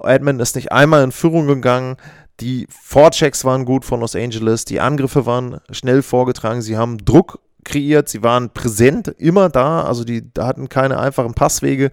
Edmund 0.00 0.42
ist 0.42 0.56
nicht 0.56 0.72
einmal 0.72 1.02
in 1.02 1.10
Führung 1.10 1.46
gegangen. 1.46 1.96
Die 2.40 2.66
Vorchecks 2.68 3.46
waren 3.46 3.64
gut 3.64 3.86
von 3.86 4.00
Los 4.00 4.14
Angeles, 4.14 4.66
die 4.66 4.78
Angriffe 4.78 5.24
waren 5.24 5.62
schnell 5.70 6.02
vorgetragen, 6.02 6.60
sie 6.60 6.76
haben 6.76 6.98
Druck 6.98 7.38
kreiert, 7.64 8.10
sie 8.10 8.22
waren 8.22 8.50
präsent, 8.50 9.08
immer 9.16 9.48
da, 9.48 9.84
also 9.84 10.04
die 10.04 10.22
hatten 10.38 10.68
keine 10.68 10.98
einfachen 11.00 11.32
Passwege, 11.32 11.92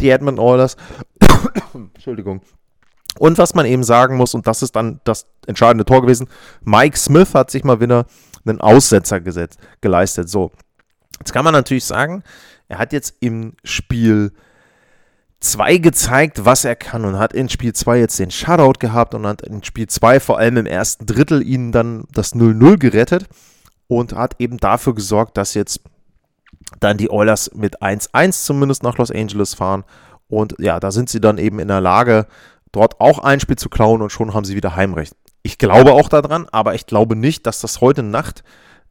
die 0.00 0.10
Edmund 0.10 0.40
Oilers. 0.40 0.76
Entschuldigung. 1.74 2.40
Und 3.20 3.38
was 3.38 3.54
man 3.54 3.66
eben 3.66 3.84
sagen 3.84 4.16
muss, 4.16 4.34
und 4.34 4.48
das 4.48 4.62
ist 4.62 4.74
dann 4.74 5.00
das 5.04 5.26
entscheidende 5.46 5.84
Tor 5.84 6.02
gewesen, 6.02 6.26
Mike 6.64 6.98
Smith 6.98 7.34
hat 7.34 7.52
sich 7.52 7.62
mal 7.62 7.78
wieder 7.80 8.06
einen 8.44 8.60
Aussetzer 8.60 9.20
gesetzt, 9.20 9.60
geleistet. 9.80 10.28
So, 10.28 10.50
jetzt 11.18 11.32
kann 11.32 11.44
man 11.44 11.52
natürlich 11.52 11.84
sagen, 11.84 12.22
er 12.68 12.78
hat 12.78 12.92
jetzt 12.92 13.14
im 13.20 13.54
Spiel 13.64 14.32
2 15.40 15.78
gezeigt, 15.78 16.44
was 16.44 16.64
er 16.64 16.76
kann 16.76 17.04
und 17.04 17.18
hat 17.18 17.32
in 17.32 17.48
Spiel 17.48 17.72
2 17.72 17.98
jetzt 17.98 18.18
den 18.18 18.30
Shutout 18.30 18.80
gehabt 18.80 19.14
und 19.14 19.26
hat 19.26 19.42
in 19.42 19.62
Spiel 19.62 19.86
2 19.86 20.20
vor 20.20 20.38
allem 20.38 20.56
im 20.56 20.66
ersten 20.66 21.06
Drittel 21.06 21.46
ihnen 21.46 21.72
dann 21.72 22.04
das 22.12 22.34
0-0 22.34 22.76
gerettet 22.78 23.26
und 23.86 24.14
hat 24.14 24.34
eben 24.40 24.58
dafür 24.58 24.94
gesorgt, 24.94 25.36
dass 25.36 25.54
jetzt 25.54 25.80
dann 26.80 26.98
die 26.98 27.10
Oilers 27.10 27.52
mit 27.54 27.82
1-1 27.82 28.44
zumindest 28.44 28.82
nach 28.82 28.98
Los 28.98 29.10
Angeles 29.10 29.54
fahren 29.54 29.84
und 30.28 30.56
ja, 30.58 30.80
da 30.80 30.90
sind 30.90 31.08
sie 31.08 31.20
dann 31.20 31.38
eben 31.38 31.58
in 31.58 31.68
der 31.68 31.80
Lage, 31.80 32.26
dort 32.72 33.00
auch 33.00 33.20
ein 33.20 33.40
Spiel 33.40 33.56
zu 33.56 33.68
klauen 33.68 34.02
und 34.02 34.10
schon 34.10 34.34
haben 34.34 34.44
sie 34.44 34.56
wieder 34.56 34.76
Heimrecht. 34.76 35.14
Ich 35.42 35.56
glaube 35.56 35.92
auch 35.92 36.08
daran, 36.08 36.46
aber 36.50 36.74
ich 36.74 36.86
glaube 36.86 37.16
nicht, 37.16 37.46
dass 37.46 37.60
das 37.60 37.80
heute 37.80 38.02
Nacht 38.02 38.42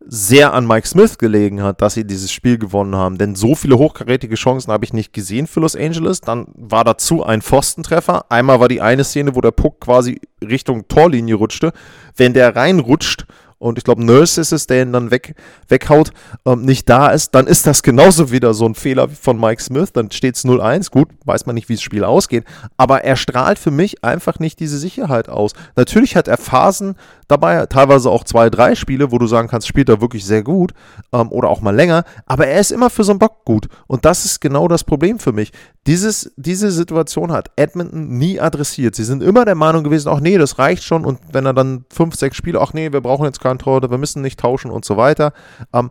sehr 0.10 0.54
an 0.54 0.66
Mike 0.66 0.88
Smith 0.88 1.18
gelegen 1.18 1.62
hat, 1.62 1.82
dass 1.82 1.94
sie 1.94 2.06
dieses 2.06 2.32
Spiel 2.32 2.58
gewonnen 2.58 2.96
haben. 2.96 3.18
Denn 3.18 3.36
so 3.36 3.56
viele 3.56 3.78
hochkarätige 3.78 4.36
Chancen 4.36 4.72
habe 4.72 4.86
ich 4.86 4.94
nicht 4.94 5.12
gesehen 5.12 5.48
für 5.48 5.60
Los 5.60 5.76
Angeles. 5.76 6.22
Dann 6.22 6.48
war 6.56 6.84
dazu 6.84 7.24
ein 7.24 7.42
Pfostentreffer. 7.42 8.26
Einmal 8.30 8.60
war 8.60 8.70
die 8.70 8.82
eine 8.82 9.04
Szene, 9.04 9.36
wo 9.36 9.42
der 9.42 9.52
Puck 9.52 9.82
quasi 9.82 10.22
Richtung 10.42 10.88
Torlinie 10.88 11.36
rutschte. 11.36 11.74
Wenn 12.16 12.34
der 12.34 12.56
reinrutscht 12.56 13.26
und 13.60 13.80
ich 13.80 13.84
glaube, 13.84 14.06
Nurse 14.06 14.40
ist 14.40 14.52
es, 14.52 14.68
der 14.68 14.84
ihn 14.84 14.94
dann 14.94 15.10
weg, 15.10 15.34
weghaut, 15.68 16.12
ähm, 16.46 16.62
nicht 16.62 16.88
da 16.88 17.10
ist, 17.10 17.34
dann 17.34 17.48
ist 17.48 17.66
das 17.66 17.82
genauso 17.82 18.32
wieder 18.32 18.54
so 18.54 18.66
ein 18.66 18.76
Fehler 18.76 19.10
von 19.10 19.40
Mike 19.40 19.64
Smith. 19.64 19.92
Dann 19.94 20.12
steht 20.12 20.36
es 20.36 20.46
0-1. 20.46 20.92
Gut, 20.92 21.10
weiß 21.26 21.48
man 21.48 21.56
nicht, 21.56 21.68
wie 21.68 21.74
das 21.74 21.82
Spiel 21.82 22.04
ausgeht. 22.04 22.46
Aber 22.78 23.04
er 23.04 23.16
strahlt 23.16 23.58
für 23.58 23.72
mich 23.72 24.04
einfach 24.04 24.38
nicht 24.38 24.60
diese 24.60 24.78
Sicherheit 24.78 25.28
aus. 25.28 25.54
Natürlich 25.76 26.16
hat 26.16 26.28
er 26.28 26.38
Phasen 26.38 26.96
dabei, 27.28 27.66
teilweise 27.66 28.12
auch 28.12 28.24
zwei, 28.24 28.52
drei 28.52 28.76
Spiele, 28.76 29.12
wo 29.12 29.18
du 29.18 29.26
sagen 29.26 29.48
kannst, 29.48 29.68
spielt 29.68 29.90
er 29.90 30.02
wirklich 30.02 30.24
sehr 30.24 30.44
gut 30.44 30.74
ähm, 31.12 31.32
oder 31.32 31.50
auch 31.50 31.62
mal 31.62 31.76
länger. 31.76 32.04
Aber 32.28 32.46
er 32.46 32.60
ist 32.60 32.72
immer 32.72 32.92
für 32.92 33.04
so 33.04 33.12
einen 33.12 33.20
Bock 33.20 33.44
gut. 33.44 33.68
Und 33.88 34.06
das 34.06 34.24
ist 34.24 34.40
genau 34.40 34.68
das 34.68 34.84
Problem 34.84 35.18
für 35.18 35.34
mich. 35.34 35.52
Dieses, 35.88 36.34
diese 36.36 36.70
Situation 36.70 37.32
hat 37.32 37.50
Edmonton 37.56 38.10
nie 38.18 38.42
adressiert. 38.42 38.94
Sie 38.94 39.06
sind 39.06 39.24
immer 39.24 39.46
der 39.46 39.56
Meinung 39.56 39.86
gewesen, 39.86 40.10
ach 40.10 40.20
nee, 40.20 40.38
das 40.38 40.60
reicht 40.60 40.84
schon. 40.84 41.06
Und 41.06 41.20
wenn 41.32 41.46
er 41.46 41.54
dann 41.54 41.86
fünf, 41.90 42.16
sechs 42.16 42.36
Spiele, 42.36 42.60
ach 42.60 42.74
nee, 42.74 42.92
wir 42.92 43.00
brauchen 43.00 43.24
jetzt 43.24 43.40
keinen 43.40 43.58
Torhüter, 43.58 43.90
wir 43.90 43.98
müssen 43.98 44.22
nicht 44.22 44.38
tauschen 44.38 44.70
und 44.70 44.84
so 44.84 44.98
weiter. 44.98 45.32
Ähm, 45.72 45.90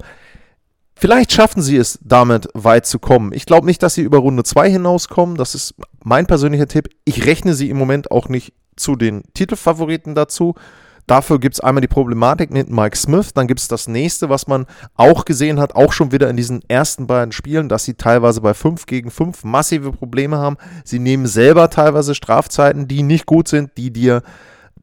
vielleicht 0.95 1.33
schaffen 1.33 1.63
sie 1.63 1.79
es 1.79 1.99
damit 2.03 2.49
weit 2.53 2.85
zu 2.85 2.99
kommen. 2.99 3.33
Ich 3.33 3.47
glaube 3.47 3.67
nicht, 3.67 3.83
dass 3.83 3.95
sie 3.95 4.03
über 4.03 4.19
Runde 4.19 4.45
2 4.45 4.71
hinauskommen. 4.71 5.37
Das 5.37 5.55
ist 5.55 5.75
mein 6.05 6.27
persönlicher 6.27 6.69
Tipp. 6.69 6.91
Ich 7.07 7.25
rechne 7.25 7.55
sie 7.55 7.71
im 7.71 7.79
Moment 7.79 8.11
auch 8.11 8.29
nicht 8.29 8.53
zu 8.77 8.97
den 8.97 9.23
Titelfavoriten 9.33 10.15
dazu. 10.15 10.55
Dafür 11.07 11.39
gibt 11.39 11.55
es 11.55 11.61
einmal 11.61 11.81
die 11.81 11.89
Problematik 11.89 12.51
mit 12.51 12.69
Mike 12.69 12.97
Smith, 12.97 13.33
dann 13.33 13.47
gibt 13.47 13.61
es 13.61 13.69
das 13.69 13.87
nächste, 13.87 14.29
was 14.29 14.49
man 14.49 14.67
auch 14.97 15.25
gesehen 15.25 15.61
hat, 15.61 15.75
auch 15.77 15.93
schon 15.93 16.11
wieder 16.11 16.29
in 16.29 16.37
diesen 16.37 16.63
ersten 16.69 17.07
beiden 17.07 17.31
Spielen, 17.33 17.69
dass 17.69 17.85
sie 17.85 17.95
teilweise 17.95 18.41
bei 18.41 18.55
5 18.55 18.87
gegen 18.87 19.11
5 19.11 19.45
massive 19.45 19.93
Probleme 19.93 20.39
haben. 20.39 20.57
Sie 20.85 20.99
nehmen 20.99 21.27
selber 21.27 21.71
teilweise 21.71 22.15
Strafzeiten, 22.15 22.89
die 22.89 23.05
nicht 23.05 23.27
gut 23.27 23.47
sind, 23.47 23.77
die 23.77 23.93
dir 23.93 24.23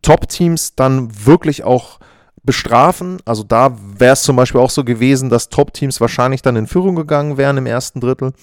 Top-Teams 0.01 0.75
dann 0.75 1.09
wirklich 1.25 1.63
auch 1.63 1.99
bestrafen. 2.43 3.17
Also 3.25 3.43
da 3.43 3.77
wäre 3.97 4.13
es 4.13 4.23
zum 4.23 4.35
Beispiel 4.35 4.61
auch 4.61 4.69
so 4.69 4.83
gewesen, 4.83 5.29
dass 5.29 5.49
Top-Teams 5.49 5.99
wahrscheinlich 5.99 6.41
dann 6.41 6.55
in 6.55 6.67
Führung 6.67 6.95
gegangen 6.95 7.37
wären 7.37 7.57
im 7.57 7.65
ersten 7.65 7.99
Drittel. 7.99 8.33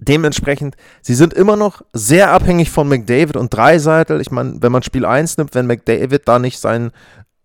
Dementsprechend, 0.00 0.76
sie 1.02 1.14
sind 1.14 1.34
immer 1.34 1.56
noch 1.56 1.82
sehr 1.92 2.30
abhängig 2.30 2.70
von 2.70 2.88
McDavid 2.88 3.36
und 3.36 3.52
Dreiseitel. 3.52 4.20
Ich 4.20 4.30
meine, 4.30 4.56
wenn 4.60 4.70
man 4.70 4.84
Spiel 4.84 5.04
1 5.04 5.38
nimmt, 5.38 5.54
wenn 5.54 5.66
McDavid 5.66 6.22
da 6.26 6.38
nicht 6.38 6.60
sein 6.60 6.92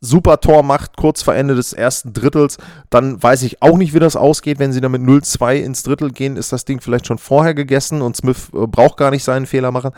Super-Tor 0.02 0.64
macht, 0.64 0.98
kurz 0.98 1.22
vor 1.22 1.34
Ende 1.34 1.56
des 1.56 1.72
ersten 1.72 2.12
Drittels, 2.12 2.58
dann 2.90 3.24
weiß 3.24 3.42
ich 3.44 3.62
auch 3.62 3.78
nicht, 3.78 3.94
wie 3.94 4.00
das 4.00 4.18
ausgeht. 4.18 4.60
Wenn 4.60 4.74
sie 4.74 4.82
dann 4.82 4.92
mit 4.92 5.02
0-2 5.02 5.56
ins 5.56 5.82
Drittel 5.82 6.12
gehen, 6.12 6.36
ist 6.36 6.52
das 6.52 6.66
Ding 6.66 6.82
vielleicht 6.82 7.08
schon 7.08 7.18
vorher 7.18 7.54
gegessen 7.54 8.02
und 8.02 8.18
Smith 8.18 8.50
äh, 8.54 8.68
braucht 8.68 8.98
gar 8.98 9.12
nicht 9.12 9.24
seinen 9.24 9.46
Fehler 9.46 9.72
machen. 9.72 9.92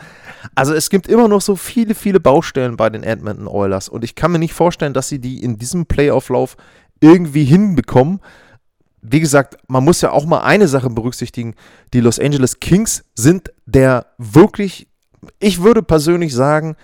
Also 0.54 0.74
es 0.74 0.90
gibt 0.90 1.08
immer 1.08 1.26
noch 1.26 1.40
so 1.40 1.56
viele, 1.56 1.96
viele 1.96 2.20
Baustellen 2.20 2.76
bei 2.76 2.88
den 2.88 3.02
Edmonton 3.02 3.48
Oilers 3.48 3.88
und 3.88 4.04
ich 4.04 4.14
kann 4.14 4.30
mir 4.30 4.38
nicht 4.38 4.54
vorstellen, 4.54 4.94
dass 4.94 5.08
sie 5.08 5.18
die 5.18 5.42
in 5.42 5.58
diesem 5.58 5.86
Playoff-Lauf 5.86 6.56
irgendwie 7.00 7.44
hinbekommen 7.44 8.20
wie 9.08 9.20
gesagt, 9.20 9.56
man 9.68 9.84
muss 9.84 10.00
ja 10.00 10.10
auch 10.10 10.26
mal 10.26 10.40
eine 10.40 10.68
Sache 10.68 10.90
berücksichtigen. 10.90 11.54
Die 11.92 12.00
Los 12.00 12.18
Angeles 12.18 12.60
Kings 12.60 13.04
sind 13.14 13.52
der 13.66 14.06
wirklich, 14.18 14.88
ich 15.38 15.62
würde 15.62 15.82
persönlich 15.82 16.34
sagen, 16.34 16.76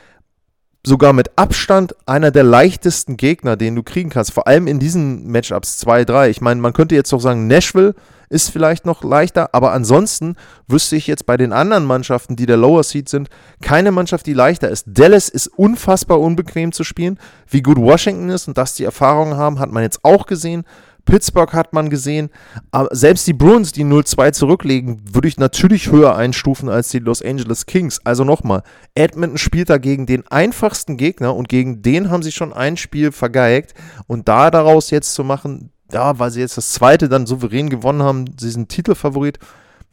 sogar 0.84 1.12
mit 1.12 1.30
Abstand 1.36 1.94
einer 2.06 2.30
der 2.30 2.42
leichtesten 2.42 3.16
Gegner, 3.16 3.56
den 3.56 3.76
du 3.76 3.82
kriegen 3.82 4.10
kannst. 4.10 4.32
Vor 4.32 4.46
allem 4.46 4.66
in 4.66 4.78
diesen 4.78 5.30
Matchups 5.30 5.78
2, 5.78 6.04
3. 6.04 6.30
Ich 6.30 6.40
meine, 6.40 6.60
man 6.60 6.72
könnte 6.72 6.94
jetzt 6.94 7.12
auch 7.12 7.20
sagen, 7.20 7.46
Nashville 7.46 7.94
ist 8.28 8.50
vielleicht 8.50 8.86
noch 8.86 9.04
leichter, 9.04 9.50
aber 9.52 9.72
ansonsten 9.72 10.36
wüsste 10.66 10.96
ich 10.96 11.06
jetzt 11.06 11.26
bei 11.26 11.36
den 11.36 11.52
anderen 11.52 11.84
Mannschaften, 11.84 12.34
die 12.34 12.46
der 12.46 12.56
Lower 12.56 12.82
Seed 12.82 13.08
sind, 13.08 13.28
keine 13.60 13.92
Mannschaft, 13.92 14.26
die 14.26 14.32
leichter 14.32 14.70
ist. 14.70 14.86
Dallas 14.88 15.28
ist 15.28 15.48
unfassbar 15.48 16.18
unbequem 16.18 16.72
zu 16.72 16.82
spielen. 16.82 17.18
Wie 17.46 17.62
gut 17.62 17.76
Washington 17.76 18.30
ist 18.30 18.48
und 18.48 18.56
dass 18.56 18.74
die 18.74 18.84
Erfahrungen 18.84 19.36
haben, 19.36 19.58
hat 19.58 19.70
man 19.70 19.82
jetzt 19.82 20.00
auch 20.02 20.26
gesehen. 20.26 20.64
Pittsburgh 21.04 21.52
hat 21.52 21.72
man 21.72 21.90
gesehen. 21.90 22.30
Aber 22.70 22.88
selbst 22.94 23.26
die 23.26 23.32
Bruins, 23.32 23.72
die 23.72 23.84
0-2 23.84 24.32
zurücklegen, 24.32 25.02
würde 25.12 25.28
ich 25.28 25.36
natürlich 25.36 25.90
höher 25.90 26.16
einstufen 26.16 26.68
als 26.68 26.88
die 26.88 26.98
Los 26.98 27.22
Angeles 27.22 27.66
Kings. 27.66 28.00
Also 28.04 28.24
nochmal, 28.24 28.62
Edmonton 28.94 29.38
spielt 29.38 29.70
da 29.70 29.78
gegen 29.78 30.06
den 30.06 30.26
einfachsten 30.28 30.96
Gegner 30.96 31.34
und 31.34 31.48
gegen 31.48 31.82
den 31.82 32.10
haben 32.10 32.22
sie 32.22 32.32
schon 32.32 32.52
ein 32.52 32.76
Spiel 32.76 33.12
vergeigt. 33.12 33.74
Und 34.06 34.28
da 34.28 34.50
daraus 34.50 34.90
jetzt 34.90 35.14
zu 35.14 35.24
machen, 35.24 35.70
ja, 35.92 36.18
weil 36.18 36.30
sie 36.30 36.40
jetzt 36.40 36.56
das 36.56 36.72
zweite 36.72 37.08
dann 37.08 37.26
souverän 37.26 37.68
gewonnen 37.68 38.02
haben, 38.02 38.24
sie 38.38 38.50
sind 38.50 38.68
Titelfavorit, 38.68 39.38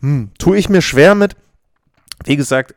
hm, 0.01 0.31
tue 0.37 0.57
ich 0.57 0.69
mir 0.69 0.81
schwer 0.81 1.15
mit. 1.15 1.35
Wie 2.25 2.35
gesagt, 2.35 2.75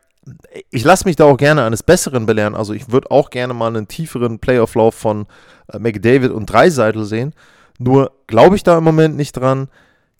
ich 0.69 0.83
lasse 0.83 1.05
mich 1.05 1.15
da 1.15 1.25
auch 1.25 1.37
gerne 1.37 1.63
eines 1.63 1.83
Besseren 1.83 2.25
belehren. 2.25 2.55
Also 2.55 2.73
ich 2.73 2.91
würde 2.91 3.11
auch 3.11 3.29
gerne 3.29 3.53
mal 3.53 3.67
einen 3.67 3.87
tieferen 3.87 4.39
Playoff-Lauf 4.39 4.95
von 4.95 5.25
äh, 5.71 5.79
McDavid 5.79 6.31
und 6.31 6.45
Dreiseitel 6.45 7.05
sehen. 7.05 7.33
Nur 7.79 8.11
glaube 8.27 8.55
ich 8.55 8.63
da 8.63 8.77
im 8.77 8.83
Moment 8.83 9.15
nicht 9.15 9.33
dran. 9.33 9.69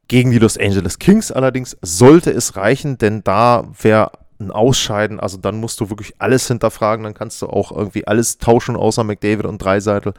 Gegen 0.08 0.32
die 0.32 0.40
Los 0.40 0.58
Angeles 0.58 1.00
Kings 1.00 1.32
allerdings 1.32 1.78
sollte 1.82 2.30
es 2.32 2.58
reichen, 2.58 2.98
denn 2.98 3.24
da 3.24 3.66
wäre 3.82 4.12
ein 4.40 4.52
Ausscheiden, 4.52 5.20
also 5.20 5.38
dann 5.38 5.60
musst 5.60 5.80
du 5.80 5.90
wirklich 5.90 6.14
alles 6.20 6.48
hinterfragen, 6.48 7.04
dann 7.04 7.14
kannst 7.14 7.42
du 7.42 7.48
auch 7.48 7.72
irgendwie 7.72 8.06
alles 8.06 8.38
tauschen 8.38 8.76
außer 8.76 9.04
McDavid 9.04 9.46
und 9.46 9.60
Dreiseitel. 9.60 10.14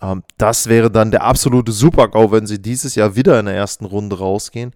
Ähm, 0.00 0.22
das 0.38 0.68
wäre 0.68 0.90
dann 0.90 1.10
der 1.10 1.24
absolute 1.24 1.72
Super-GAU, 1.72 2.30
wenn 2.30 2.46
sie 2.46 2.60
dieses 2.60 2.94
Jahr 2.94 3.16
wieder 3.16 3.38
in 3.40 3.46
der 3.46 3.56
ersten 3.56 3.84
Runde 3.84 4.18
rausgehen. 4.18 4.72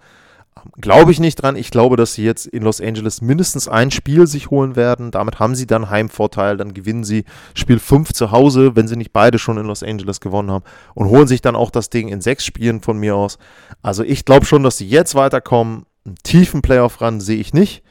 Glaube 0.80 1.10
ich 1.10 1.20
nicht 1.20 1.36
dran. 1.36 1.56
Ich 1.56 1.70
glaube, 1.70 1.96
dass 1.96 2.14
sie 2.14 2.24
jetzt 2.24 2.46
in 2.46 2.62
Los 2.62 2.80
Angeles 2.80 3.20
mindestens 3.20 3.68
ein 3.68 3.90
Spiel 3.90 4.26
sich 4.26 4.50
holen 4.50 4.76
werden. 4.76 5.10
Damit 5.10 5.38
haben 5.38 5.54
sie 5.54 5.66
dann 5.66 5.90
Heimvorteil. 5.90 6.56
Dann 6.56 6.74
gewinnen 6.74 7.04
sie 7.04 7.24
Spiel 7.54 7.78
5 7.78 8.12
zu 8.12 8.30
Hause, 8.30 8.76
wenn 8.76 8.88
sie 8.88 8.96
nicht 8.96 9.12
beide 9.12 9.38
schon 9.38 9.58
in 9.58 9.66
Los 9.66 9.82
Angeles 9.82 10.20
gewonnen 10.20 10.50
haben. 10.50 10.64
Und 10.94 11.08
holen 11.08 11.26
sich 11.26 11.40
dann 11.40 11.56
auch 11.56 11.70
das 11.70 11.90
Ding 11.90 12.08
in 12.08 12.20
sechs 12.20 12.44
Spielen 12.44 12.80
von 12.80 12.98
mir 12.98 13.16
aus. 13.16 13.38
Also 13.82 14.02
ich 14.02 14.24
glaube 14.24 14.46
schon, 14.46 14.62
dass 14.62 14.78
sie 14.78 14.88
jetzt 14.88 15.14
weiterkommen. 15.14 15.86
Einen 16.04 16.16
tiefen 16.22 16.62
Playoff 16.62 17.00
ran 17.00 17.20
sehe 17.20 17.38
ich 17.38 17.52
nicht 17.52 17.82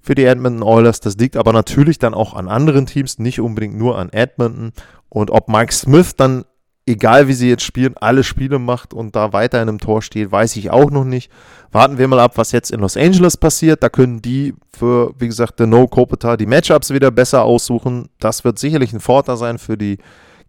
für 0.00 0.14
die 0.14 0.24
Edmonton 0.24 0.62
Oilers. 0.62 1.00
Das 1.00 1.16
liegt 1.16 1.36
aber 1.36 1.52
natürlich 1.52 1.98
dann 1.98 2.12
auch 2.12 2.34
an 2.34 2.48
anderen 2.48 2.86
Teams, 2.86 3.18
nicht 3.18 3.40
unbedingt 3.40 3.76
nur 3.76 3.98
an 3.98 4.10
Edmonton. 4.10 4.72
Und 5.08 5.30
ob 5.30 5.48
Mike 5.48 5.72
Smith 5.72 6.16
dann 6.16 6.44
egal 6.86 7.28
wie 7.28 7.32
sie 7.32 7.48
jetzt 7.48 7.64
spielen, 7.64 7.96
alle 7.96 8.24
Spiele 8.24 8.58
macht 8.58 8.92
und 8.92 9.14
da 9.14 9.32
weiter 9.32 9.62
in 9.62 9.68
einem 9.68 9.78
Tor 9.78 10.02
steht, 10.02 10.32
weiß 10.32 10.56
ich 10.56 10.70
auch 10.70 10.90
noch 10.90 11.04
nicht. 11.04 11.30
Warten 11.70 11.98
wir 11.98 12.08
mal 12.08 12.20
ab, 12.20 12.32
was 12.36 12.52
jetzt 12.52 12.70
in 12.70 12.80
Los 12.80 12.96
Angeles 12.96 13.36
passiert. 13.36 13.82
Da 13.82 13.88
können 13.88 14.20
die 14.20 14.54
für, 14.76 15.14
wie 15.18 15.28
gesagt, 15.28 15.60
der 15.60 15.66
No 15.66 15.86
Kopitar 15.86 16.36
die 16.36 16.46
Matchups 16.46 16.90
wieder 16.90 17.10
besser 17.10 17.44
aussuchen. 17.44 18.08
Das 18.18 18.44
wird 18.44 18.58
sicherlich 18.58 18.92
ein 18.92 19.00
Vorteil 19.00 19.36
sein 19.36 19.58
für 19.58 19.78
die 19.78 19.98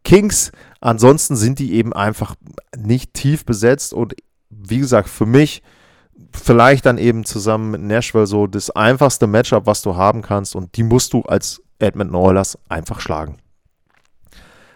Kings. 0.03 0.51
Ansonsten 0.81 1.35
sind 1.35 1.59
die 1.59 1.73
eben 1.73 1.93
einfach 1.93 2.35
nicht 2.75 3.13
tief 3.13 3.45
besetzt 3.45 3.93
und 3.93 4.15
wie 4.49 4.79
gesagt, 4.79 5.09
für 5.09 5.25
mich 5.25 5.61
vielleicht 6.31 6.85
dann 6.85 6.97
eben 6.97 7.25
zusammen 7.25 7.71
mit 7.71 7.81
Nashville 7.81 8.27
so 8.27 8.47
das 8.47 8.69
einfachste 8.69 9.27
Matchup, 9.27 9.65
was 9.65 9.81
du 9.81 9.95
haben 9.95 10.21
kannst 10.21 10.55
und 10.55 10.75
die 10.77 10.83
musst 10.83 11.13
du 11.13 11.21
als 11.21 11.61
Edmonton 11.79 12.15
Oilers 12.15 12.57
einfach 12.69 12.99
schlagen. 12.99 13.37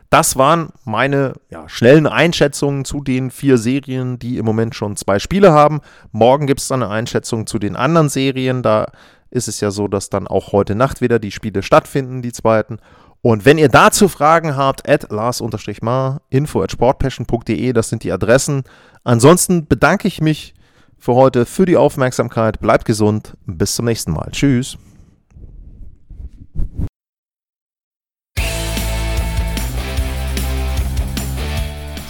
Das 0.10 0.38
waren 0.38 0.70
meine 0.86 1.34
ja, 1.50 1.67
schnellen 1.67 2.08
Einschätzungen 2.08 2.86
zu 2.86 3.02
den 3.02 3.30
vier 3.30 3.58
Serien, 3.58 4.20
die 4.20 4.38
im 4.38 4.46
Moment 4.46 4.74
schon 4.74 4.96
zwei 4.96 5.20
Spiele 5.20 5.52
haben. 5.52 5.82
Morgen 6.12 6.48
gibt 6.48 6.62
es 6.62 6.67
dann 6.67 6.82
eine 6.82 6.91
Einschätzung 6.91 7.46
zu 7.46 7.60
den 7.60 7.76
anderen 7.76 8.10
Serien. 8.10 8.63
Da 8.63 8.88
ist 9.30 9.48
es 9.48 9.60
ja 9.60 9.72
so, 9.72 9.88
dass 9.88 10.10
dann 10.10 10.28
auch 10.28 10.54
heute 10.54 10.76
Nacht 10.76 11.02
wieder 11.02 11.20
die 11.20 11.32
Spiele 11.32 11.62
stattfinden, 11.62 12.22
die 12.22 12.32
zweiten. 12.32 12.80
Und 13.22 13.43
wenn 13.43 13.58
ihr 13.58 13.67
dazu 13.67 14.08
Fragen 14.08 14.56
habt, 14.56 14.88
at 14.88 15.12
lars-mar, 15.12 16.22
info 16.30 16.62
at 16.62 16.72
sportpassion.de, 16.72 17.74
das 17.74 17.89
sind 17.89 18.04
die 18.04 18.12
Adressen. 18.12 18.63
Ansonsten 19.04 19.67
bedanke 19.67 20.08
ich 20.08 20.22
mich 20.22 20.54
für 20.98 21.15
heute 21.15 21.46
für 21.46 21.65
die 21.65 21.78
Aufmerksamkeit. 21.78 22.60
Bleibt 22.62 22.86
gesund. 22.86 23.36
Bis 23.46 23.76
zum 23.76 23.86
nächsten 23.86 24.13
Mal. 24.13 24.30
Tschüss. 24.32 24.78